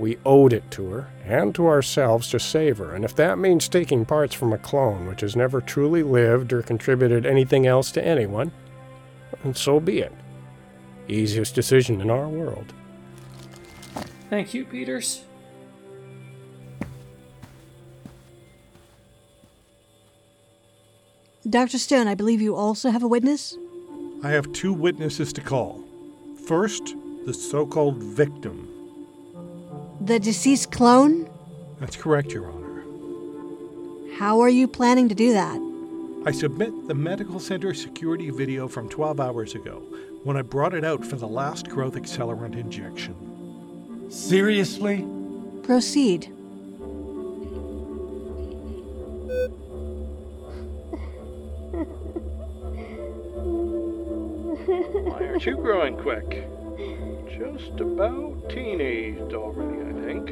We 0.00 0.16
owed 0.24 0.54
it 0.54 0.70
to 0.70 0.90
her 0.92 1.10
and 1.26 1.54
to 1.54 1.66
ourselves 1.66 2.30
to 2.30 2.40
save 2.40 2.78
her, 2.78 2.94
and 2.94 3.04
if 3.04 3.14
that 3.16 3.38
means 3.38 3.68
taking 3.68 4.06
parts 4.06 4.34
from 4.34 4.50
a 4.50 4.58
clone 4.58 5.06
which 5.06 5.20
has 5.20 5.36
never 5.36 5.60
truly 5.60 6.02
lived 6.02 6.54
or 6.54 6.62
contributed 6.62 7.26
anything 7.26 7.66
else 7.66 7.92
to 7.92 8.02
anyone, 8.02 8.50
then 9.44 9.54
so 9.54 9.78
be 9.78 9.98
it. 9.98 10.12
Easiest 11.06 11.54
decision 11.54 12.00
in 12.00 12.08
our 12.08 12.28
world. 12.28 12.72
Thank 14.30 14.54
you, 14.54 14.64
Peters. 14.64 15.24
Dr. 21.46 21.76
Stone, 21.76 22.06
I 22.08 22.14
believe 22.14 22.40
you 22.40 22.56
also 22.56 22.88
have 22.88 23.02
a 23.02 23.08
witness? 23.08 23.54
I 24.22 24.30
have 24.30 24.50
two 24.52 24.72
witnesses 24.72 25.30
to 25.34 25.42
call. 25.42 25.84
First, 26.46 26.94
the 27.26 27.34
so 27.34 27.66
called 27.66 28.02
victim. 28.02 28.69
The 30.00 30.18
deceased 30.18 30.72
clone? 30.72 31.28
That's 31.78 31.96
correct, 31.96 32.32
Your 32.32 32.50
Honor. 32.50 32.82
How 34.16 34.40
are 34.40 34.48
you 34.48 34.66
planning 34.66 35.08
to 35.10 35.14
do 35.14 35.34
that? 35.34 35.60
I 36.26 36.32
submit 36.32 36.88
the 36.88 36.94
medical 36.94 37.38
center 37.38 37.74
security 37.74 38.30
video 38.30 38.66
from 38.66 38.88
12 38.88 39.20
hours 39.20 39.54
ago 39.54 39.82
when 40.24 40.36
I 40.36 40.42
brought 40.42 40.74
it 40.74 40.84
out 40.84 41.04
for 41.04 41.16
the 41.16 41.28
last 41.28 41.68
growth 41.68 41.94
accelerant 41.94 42.56
injection. 42.56 44.10
Seriously? 44.10 45.06
Proceed. 45.62 46.30
Why 55.04 55.26
aren't 55.26 55.46
you 55.46 55.56
growing 55.56 55.96
quick? 55.96 56.46
Just 57.40 57.80
about 57.80 58.50
teenaged 58.50 59.32
already, 59.32 59.80
I 59.80 59.92
think. 60.04 60.30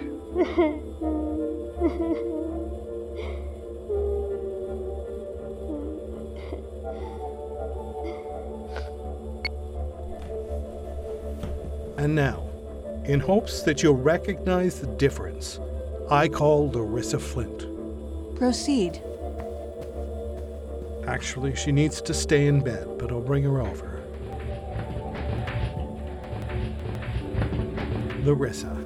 And 11.97 12.15
now, 12.15 12.47
in 13.07 13.21
hopes 13.21 13.63
that 13.63 13.83
you'll 13.83 13.97
recognize 13.97 14.79
the 14.79 14.87
difference, 14.87 15.61
I 16.11 16.29
call 16.29 16.71
Larissa 16.71 17.19
Flint. 17.19 17.67
Proceed. 18.37 19.01
Actually, 21.07 21.57
she 21.57 21.73
needs 21.73 22.03
to 22.03 22.13
stay 22.13 22.49
in 22.49 22.61
bed, 22.61 22.87
but 22.99 23.11
I'll 23.11 23.23
bring 23.23 23.45
her 23.45 23.63
over. 23.63 23.98
Larissa, 28.29 28.77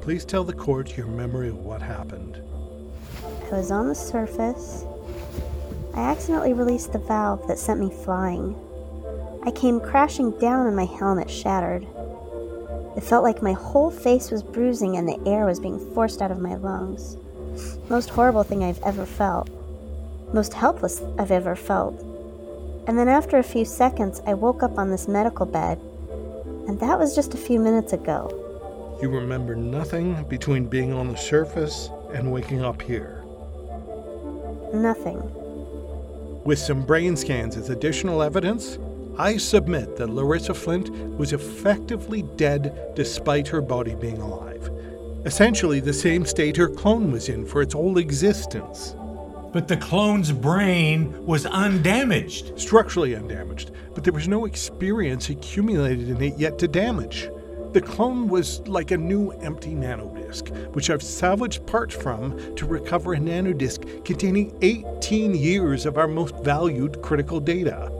please 0.00 0.24
tell 0.24 0.42
the 0.42 0.54
court 0.54 0.96
your 0.96 1.06
memory 1.06 1.50
of 1.50 1.58
what 1.58 1.82
happened. 1.82 2.40
I 3.52 3.58
was 3.58 3.70
on 3.70 3.88
the 3.88 3.94
surface. 3.94 4.86
I 5.94 6.00
accidentally 6.00 6.54
released 6.54 6.94
the 6.94 6.98
valve 6.98 7.46
that 7.46 7.58
sent 7.58 7.78
me 7.78 7.90
flying. 7.90 8.56
I 9.44 9.50
came 9.50 9.80
crashing 9.80 10.30
down 10.38 10.66
and 10.66 10.74
my 10.74 10.86
helmet 10.86 11.30
shattered. 11.30 11.86
It 12.96 13.02
felt 13.02 13.22
like 13.22 13.42
my 13.42 13.52
whole 13.52 13.90
face 13.90 14.30
was 14.30 14.42
bruising 14.42 14.96
and 14.96 15.06
the 15.06 15.20
air 15.28 15.44
was 15.44 15.60
being 15.60 15.78
forced 15.92 16.22
out 16.22 16.30
of 16.30 16.40
my 16.40 16.54
lungs. 16.54 17.18
Most 17.90 18.08
horrible 18.08 18.44
thing 18.44 18.64
I've 18.64 18.82
ever 18.82 19.04
felt. 19.04 19.50
Most 20.32 20.54
helpless 20.54 21.02
I've 21.18 21.32
ever 21.32 21.54
felt. 21.54 22.00
And 22.86 22.98
then 22.98 23.08
after 23.08 23.36
a 23.36 23.42
few 23.42 23.66
seconds, 23.66 24.22
I 24.26 24.32
woke 24.32 24.62
up 24.62 24.78
on 24.78 24.90
this 24.90 25.06
medical 25.06 25.44
bed. 25.44 25.78
And 26.68 26.78
that 26.80 26.98
was 26.98 27.14
just 27.14 27.32
a 27.32 27.38
few 27.38 27.58
minutes 27.58 27.94
ago. 27.94 28.98
You 29.00 29.08
remember 29.08 29.56
nothing 29.56 30.22
between 30.24 30.66
being 30.66 30.92
on 30.92 31.08
the 31.08 31.16
surface 31.16 31.88
and 32.12 32.30
waking 32.30 32.62
up 32.62 32.82
here. 32.82 33.24
Nothing. 34.74 35.18
With 36.44 36.58
some 36.58 36.84
brain 36.84 37.16
scans 37.16 37.56
as 37.56 37.70
additional 37.70 38.22
evidence, 38.22 38.78
I 39.18 39.38
submit 39.38 39.96
that 39.96 40.10
Larissa 40.10 40.52
Flint 40.52 40.90
was 41.16 41.32
effectively 41.32 42.22
dead 42.36 42.92
despite 42.94 43.48
her 43.48 43.62
body 43.62 43.94
being 43.94 44.18
alive. 44.18 44.70
Essentially, 45.24 45.80
the 45.80 45.94
same 45.94 46.26
state 46.26 46.56
her 46.58 46.68
clone 46.68 47.10
was 47.10 47.30
in 47.30 47.46
for 47.46 47.62
its 47.62 47.72
whole 47.72 47.96
existence. 47.96 48.94
But 49.52 49.68
the 49.68 49.76
clone's 49.76 50.30
brain 50.30 51.24
was 51.24 51.46
undamaged. 51.46 52.58
Structurally 52.58 53.14
undamaged, 53.16 53.70
but 53.94 54.04
there 54.04 54.12
was 54.12 54.28
no 54.28 54.44
experience 54.44 55.30
accumulated 55.30 56.10
in 56.10 56.22
it 56.22 56.38
yet 56.38 56.58
to 56.58 56.68
damage. 56.68 57.30
The 57.72 57.80
clone 57.82 58.28
was 58.28 58.66
like 58.66 58.90
a 58.92 58.96
new 58.96 59.30
empty 59.30 59.74
nanodisk, 59.74 60.74
which 60.74 60.88
I've 60.88 61.02
salvaged 61.02 61.66
parts 61.66 61.94
from 61.94 62.54
to 62.56 62.66
recover 62.66 63.12
a 63.12 63.18
nanodisk 63.18 64.04
containing 64.04 64.56
18 64.62 65.34
years 65.34 65.84
of 65.84 65.98
our 65.98 66.08
most 66.08 66.34
valued 66.36 67.02
critical 67.02 67.40
data. 67.40 67.92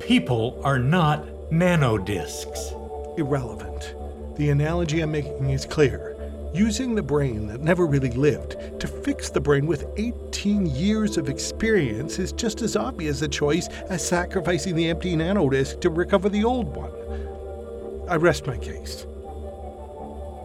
People 0.00 0.60
are 0.64 0.80
not 0.80 1.24
nanodiscs. 1.50 2.78
irrelevant. 3.18 3.94
The 4.36 4.50
analogy 4.50 5.00
I'm 5.00 5.12
making 5.12 5.50
is 5.50 5.66
clear. 5.66 6.16
Using 6.54 6.94
the 6.94 7.02
brain 7.02 7.46
that 7.48 7.60
never 7.60 7.86
really 7.86 8.10
lived 8.10 8.56
to 8.80 8.88
fix 8.88 9.30
the 9.30 9.40
brain 9.40 9.66
with 9.66 9.86
18 9.96 10.31
years 10.50 11.16
of 11.16 11.28
experience 11.28 12.18
is 12.18 12.32
just 12.32 12.62
as 12.62 12.76
obvious 12.76 13.22
a 13.22 13.28
choice 13.28 13.68
as 13.88 14.06
sacrificing 14.06 14.74
the 14.74 14.88
empty 14.88 15.14
nanodisk 15.14 15.80
to 15.80 15.90
recover 15.90 16.28
the 16.28 16.44
old 16.44 16.74
one. 16.76 16.92
I 18.08 18.16
rest 18.16 18.46
my 18.46 18.56
case. 18.56 19.06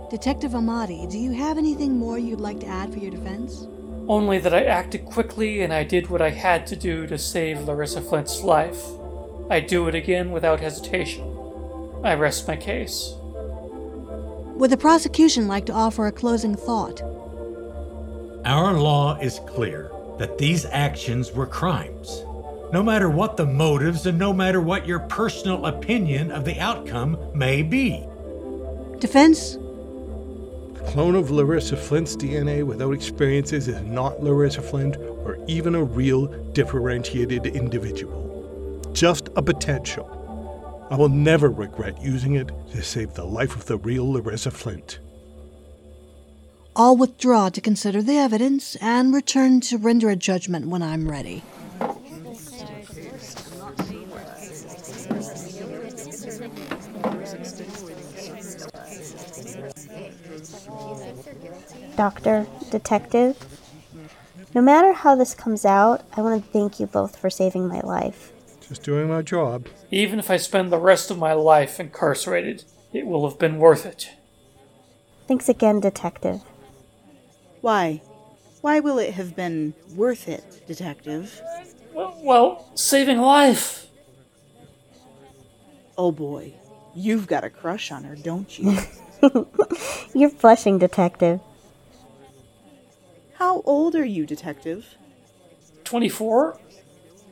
Detective 0.10 0.52
Amati, 0.54 1.10
do 1.10 1.18
you 1.18 1.32
have 1.32 1.58
anything 1.58 1.98
more 1.98 2.18
you'd 2.18 2.40
like 2.40 2.60
to 2.62 2.68
add 2.68 2.94
for 2.94 3.00
your 3.00 3.12
defense? 3.12 3.68
Only 4.08 4.40
that 4.40 4.54
I 4.54 4.64
acted 4.64 5.06
quickly 5.06 5.62
and 5.62 5.74
I 5.74 5.84
did 5.84 6.10
what 6.10 6.22
I 6.22 6.30
had 6.30 6.66
to 6.68 6.76
do 6.76 7.08
to 7.08 7.18
save 7.18 7.66
Larissa 7.66 8.02
Flint's 8.02 8.42
life. 8.42 8.82
I 9.50 9.60
do 9.60 9.88
it 9.88 9.96
again 9.96 10.32
without 10.32 10.62
hesitation. 10.62 11.26
I 12.04 12.14
rest 12.14 12.48
my 12.48 12.56
case. 12.56 13.14
Would 14.56 14.72
the 14.72 14.78
prosecution 14.78 15.48
like 15.48 15.66
to 15.66 15.74
offer 15.74 16.08
a 16.08 16.12
closing 16.12 16.56
thought? 16.56 17.02
Our 18.48 18.80
law 18.80 19.18
is 19.20 19.42
clear 19.46 19.92
that 20.20 20.38
these 20.38 20.64
actions 20.64 21.34
were 21.34 21.46
crimes. 21.46 22.24
No 22.72 22.82
matter 22.82 23.10
what 23.10 23.36
the 23.36 23.46
motives 23.46 24.06
and 24.06 24.18
no 24.18 24.32
matter 24.32 24.62
what 24.62 24.88
your 24.88 25.00
personal 25.00 25.66
opinion 25.66 26.32
of 26.32 26.46
the 26.46 26.58
outcome 26.58 27.18
may 27.36 27.62
be. 27.62 28.06
Defense? 29.00 29.56
A 29.56 30.84
clone 30.88 31.16
of 31.16 31.30
Larissa 31.30 31.76
Flint's 31.76 32.16
DNA 32.16 32.64
without 32.64 32.94
experiences 32.94 33.68
is 33.68 33.82
not 33.82 34.24
Larissa 34.24 34.62
Flint 34.62 34.96
or 34.96 35.38
even 35.48 35.76
a 35.76 35.84
real 35.84 36.28
differentiated 36.54 37.48
individual. 37.48 38.90
Just 38.94 39.28
a 39.36 39.42
potential. 39.42 40.88
I 40.90 40.96
will 40.96 41.10
never 41.10 41.50
regret 41.50 42.02
using 42.02 42.36
it 42.36 42.50
to 42.72 42.82
save 42.82 43.14
the 43.14 43.26
life 43.26 43.58
of 43.58 43.66
the 43.66 43.78
real 43.78 44.10
Larissa 44.10 44.52
Flint. 44.52 45.00
I'll 46.80 46.96
withdraw 46.96 47.50
to 47.50 47.60
consider 47.60 48.04
the 48.04 48.18
evidence 48.18 48.76
and 48.76 49.12
return 49.12 49.62
to 49.62 49.80
render 49.80 50.12
a 50.12 50.16
judgment 50.16 50.68
when 50.68 50.84
I'm 50.84 51.10
ready. 51.10 51.42
Doctor, 61.96 62.46
detective, 62.70 63.44
no 64.54 64.62
matter 64.62 64.94
how 64.94 65.16
this 65.16 65.34
comes 65.34 65.66
out, 65.66 66.06
I 66.16 66.22
want 66.22 66.46
to 66.46 66.52
thank 66.52 66.80
you 66.80 66.86
both 66.86 67.16
for 67.16 67.32
saving 67.32 67.68
my 67.68 67.80
life. 67.80 68.32
Just 68.68 68.84
doing 68.84 69.08
my 69.08 69.24
job. 69.24 69.68
Even 69.90 70.20
if 70.20 70.30
I 70.30 70.38
spend 70.38 70.72
the 70.72 70.78
rest 70.78 71.10
of 71.10 71.18
my 71.18 71.34
life 71.34 71.80
incarcerated, 71.80 72.66
it 72.94 73.08
will 73.08 73.28
have 73.28 73.40
been 73.40 73.58
worth 73.58 73.84
it. 73.84 74.12
Thanks 75.28 75.50
again, 75.50 75.80
detective. 75.80 76.42
Why? 77.62 78.02
Why 78.62 78.80
will 78.80 79.00
it 79.00 79.14
have 79.14 79.36
been 79.36 79.74
worth 79.96 80.28
it, 80.28 80.64
detective? 80.68 81.42
Well, 81.94 82.70
saving 82.76 83.20
life. 83.20 83.88
Oh 85.98 86.12
boy, 86.12 86.54
you've 86.96 87.28
got 87.28 87.44
a 87.44 87.50
crush 87.50 87.92
on 87.92 88.04
her, 88.04 88.16
don't 88.16 88.58
you? 88.58 88.78
You're 90.14 90.30
blushing, 90.32 90.78
detective. 90.78 91.40
How 93.34 93.62
old 93.62 93.96
are 93.96 94.06
you, 94.06 94.26
detective? 94.26 94.96
24? 95.84 96.60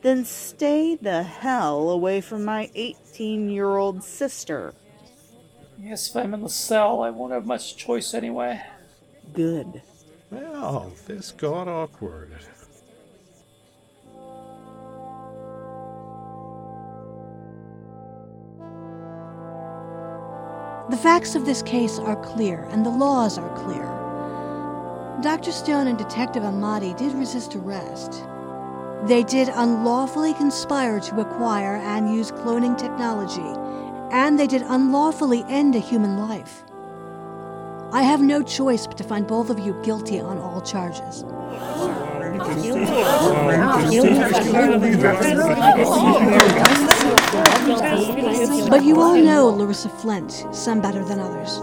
Then 0.02 0.24
stay 0.24 0.94
the 0.96 1.22
hell 1.22 1.90
away 1.90 2.20
from 2.20 2.44
my 2.44 2.70
18 2.74 3.50
year 3.50 3.76
old 3.76 4.02
sister. 4.02 4.72
Yes, 5.78 6.08
if 6.08 6.16
I'm 6.16 6.32
in 6.32 6.42
the 6.42 6.48
cell, 6.48 7.02
I 7.02 7.10
won't 7.10 7.32
have 7.32 7.44
much 7.44 7.76
choice 7.76 8.14
anyway. 8.14 8.62
Good. 9.32 9.82
Well, 10.30 10.92
this 11.06 11.30
got 11.32 11.68
awkward. 11.68 12.32
The 20.90 20.96
facts 20.96 21.34
of 21.34 21.44
this 21.44 21.62
case 21.62 21.98
are 21.98 22.16
clear, 22.16 22.64
and 22.70 22.84
the 22.84 22.90
laws 22.90 23.38
are 23.38 23.56
clear. 23.56 23.84
Dr. 25.22 25.52
Stone 25.52 25.86
and 25.86 25.98
Detective 25.98 26.42
Amati 26.42 26.96
did 26.96 27.12
resist 27.14 27.54
arrest. 27.56 28.22
They 29.06 29.22
did 29.22 29.48
unlawfully 29.48 30.34
conspire 30.34 31.00
to 31.00 31.20
acquire 31.20 31.76
and 31.76 32.12
use 32.12 32.32
cloning 32.32 32.76
technology, 32.76 33.46
and 34.12 34.38
they 34.38 34.46
did 34.46 34.62
unlawfully 34.62 35.44
end 35.48 35.76
a 35.76 35.80
human 35.80 36.18
life. 36.18 36.64
I 37.92 38.02
have 38.02 38.20
no 38.20 38.42
choice 38.42 38.86
but 38.86 38.96
to 38.98 39.04
find 39.04 39.26
both 39.26 39.48
of 39.48 39.58
you 39.60 39.80
guilty 39.82 40.20
on 40.20 40.38
all 40.38 40.60
charges. 40.60 41.24
But 48.68 48.84
you 48.84 49.00
all 49.00 49.16
know 49.16 49.48
Larissa 49.48 49.88
Flint, 49.88 50.46
some 50.52 50.80
better 50.80 51.04
than 51.04 51.20
others. 51.20 51.60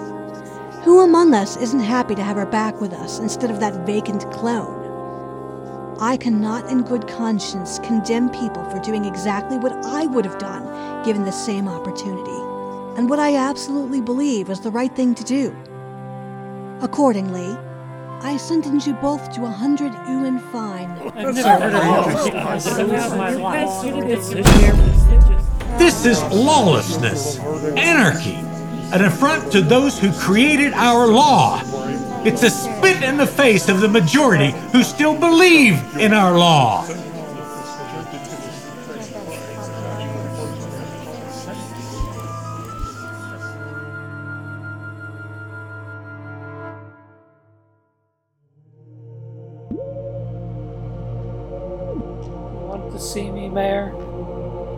Who 0.84 1.02
among 1.02 1.34
us 1.34 1.58
isn't 1.58 1.82
happy 1.82 2.16
to 2.16 2.24
have 2.24 2.38
her 2.38 2.46
back 2.46 2.80
with 2.82 2.94
us 2.94 3.20
instead 3.20 3.52
of 3.52 3.60
that 3.60 3.86
vacant 3.86 4.32
clone? 4.32 4.82
I 6.00 6.18
cannot, 6.18 6.70
in 6.72 6.82
good 6.84 7.08
conscience, 7.08 7.80
condemn 7.80 8.30
people 8.30 8.64
for 8.70 8.80
doing 8.80 9.06
exactly 9.06 9.58
what 9.58 9.74
I 9.86 10.08
would 10.08 10.26
have 10.26 10.40
done 10.40 11.04
given 11.06 11.24
the 11.24 11.32
same 11.32 11.68
opportunity, 11.68 12.40
and 12.98 13.10
what 13.10 13.20
I 13.20 13.36
absolutely 13.36 14.02
believe 14.02 14.50
is 14.50 14.62
the 14.62 14.72
right 14.72 14.94
thing 14.96 15.14
to 15.16 15.24
do. 15.24 15.56
Accordingly, 16.84 17.58
I 18.24 18.36
sentence 18.36 18.86
you 18.86 18.93
both 18.96 19.32
to 19.36 19.46
a 19.46 19.50
hundred 19.50 19.93
Uin 19.93 20.41
fine. 20.52 20.93
This 25.78 26.06
is 26.06 26.22
lawlessness, 26.24 27.39
anarchy, 27.78 28.36
an 28.93 29.06
affront 29.06 29.50
to 29.54 29.62
those 29.62 29.98
who 29.98 30.12
created 30.12 30.74
our 30.74 31.08
law. 31.08 31.62
It's 32.26 32.43
a 32.43 32.50
spit 32.50 33.02
in 33.02 33.15
the 33.15 33.28
face 33.28 33.69
of 33.69 33.80
the 33.80 33.88
majority 33.88 34.52
who 34.74 34.84
still 34.84 35.17
believe 35.17 35.82
in 35.98 36.12
our 36.12 36.38
law. 36.38 36.86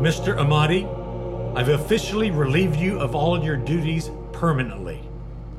Mr. 0.05 0.37
Amati, 0.37 0.85
I've 1.57 1.69
officially 1.69 2.29
relieved 2.29 2.75
you 2.75 2.99
of 2.99 3.15
all 3.15 3.43
your 3.43 3.57
duties 3.57 4.11
permanently. 4.33 5.01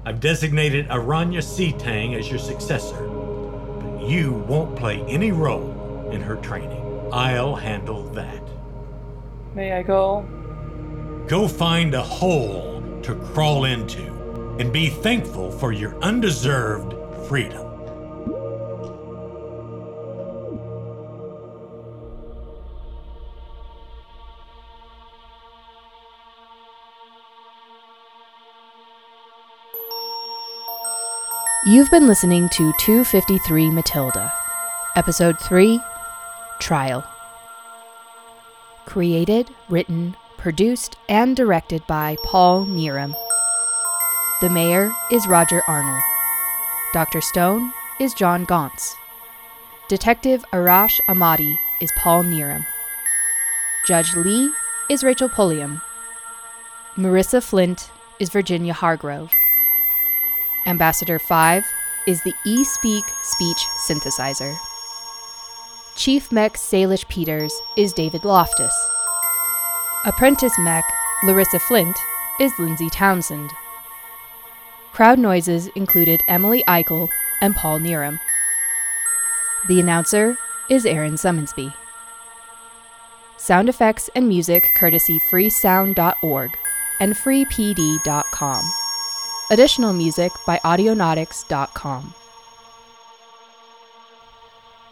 I've 0.04 0.20
designated 0.20 0.86
Aranya 0.86 1.42
Tang 1.76 2.14
as 2.14 2.30
your 2.30 2.38
successor, 2.38 3.08
but 3.08 4.08
you 4.08 4.34
won't 4.46 4.76
play 4.76 5.00
any 5.08 5.32
role 5.32 6.08
in 6.12 6.20
her 6.20 6.36
training. 6.36 7.10
I'll 7.12 7.56
handle 7.56 8.04
that. 8.10 8.40
May 9.56 9.72
I 9.72 9.82
go? 9.82 10.24
Go 11.26 11.48
find 11.48 11.94
a 11.94 12.02
hole 12.02 13.00
to 13.02 13.16
crawl 13.16 13.64
into 13.64 14.56
and 14.60 14.72
be 14.72 14.90
thankful 14.90 15.50
for 15.50 15.72
your 15.72 16.00
undeserved 16.04 16.94
freedom. 17.26 17.65
You've 31.68 31.90
been 31.90 32.06
listening 32.06 32.48
to 32.50 32.72
253 32.78 33.72
Matilda, 33.72 34.32
Episode 34.94 35.36
3 35.40 35.80
Trial. 36.60 37.04
Created, 38.84 39.50
written, 39.68 40.14
produced, 40.38 40.96
and 41.08 41.34
directed 41.34 41.84
by 41.88 42.18
Paul 42.22 42.66
Neeram. 42.66 43.16
The 44.40 44.48
mayor 44.48 44.92
is 45.10 45.26
Roger 45.26 45.60
Arnold. 45.66 46.04
Dr. 46.92 47.20
Stone 47.20 47.72
is 47.98 48.14
John 48.14 48.44
Gauntz. 48.44 48.94
Detective 49.88 50.44
Arash 50.52 51.00
Amadi 51.08 51.58
is 51.80 51.90
Paul 51.96 52.22
Neeram. 52.22 52.64
Judge 53.88 54.14
Lee 54.14 54.52
is 54.88 55.02
Rachel 55.02 55.28
Pulliam. 55.28 55.82
Marissa 56.94 57.42
Flint 57.42 57.90
is 58.20 58.28
Virginia 58.28 58.72
Hargrove. 58.72 59.32
Ambassador 60.66 61.18
5 61.18 61.64
is 62.06 62.22
the 62.22 62.34
eSpeak 62.44 63.04
speech 63.22 63.64
synthesizer. 63.86 64.56
Chief 65.94 66.30
Mech 66.30 66.54
Salish 66.54 67.08
Peters 67.08 67.54
is 67.76 67.92
David 67.92 68.24
Loftus. 68.24 68.74
Apprentice 70.04 70.52
Mech 70.58 70.84
Larissa 71.24 71.58
Flint 71.58 71.96
is 72.40 72.52
Lindsay 72.58 72.90
Townsend. 72.90 73.50
Crowd 74.92 75.18
noises 75.18 75.68
included 75.68 76.20
Emily 76.28 76.62
Eichel 76.68 77.08
and 77.40 77.54
Paul 77.54 77.80
Neeram. 77.80 78.20
The 79.68 79.80
announcer 79.80 80.36
is 80.68 80.84
Aaron 80.84 81.14
Summonsby. 81.14 81.72
Sound 83.36 83.68
effects 83.68 84.10
and 84.14 84.28
music 84.28 84.68
courtesy 84.76 85.18
freesound.org 85.18 86.56
and 87.00 87.14
freepd.com. 87.14 88.72
Additional 89.50 89.92
music 89.92 90.32
by 90.46 90.58
audionautix.com. 90.64 92.14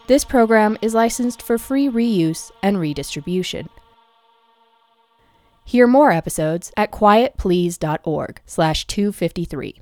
This 0.06 0.24
program 0.24 0.76
is 0.82 0.94
licensed 0.94 1.42
for 1.42 1.58
free 1.58 1.88
reuse 1.88 2.50
and 2.62 2.78
redistribution. 2.78 3.68
Hear 5.64 5.86
more 5.86 6.12
episodes 6.12 6.70
at 6.76 6.92
quietplease.org 6.92 8.40
slash 8.44 8.86
253. 8.86 9.80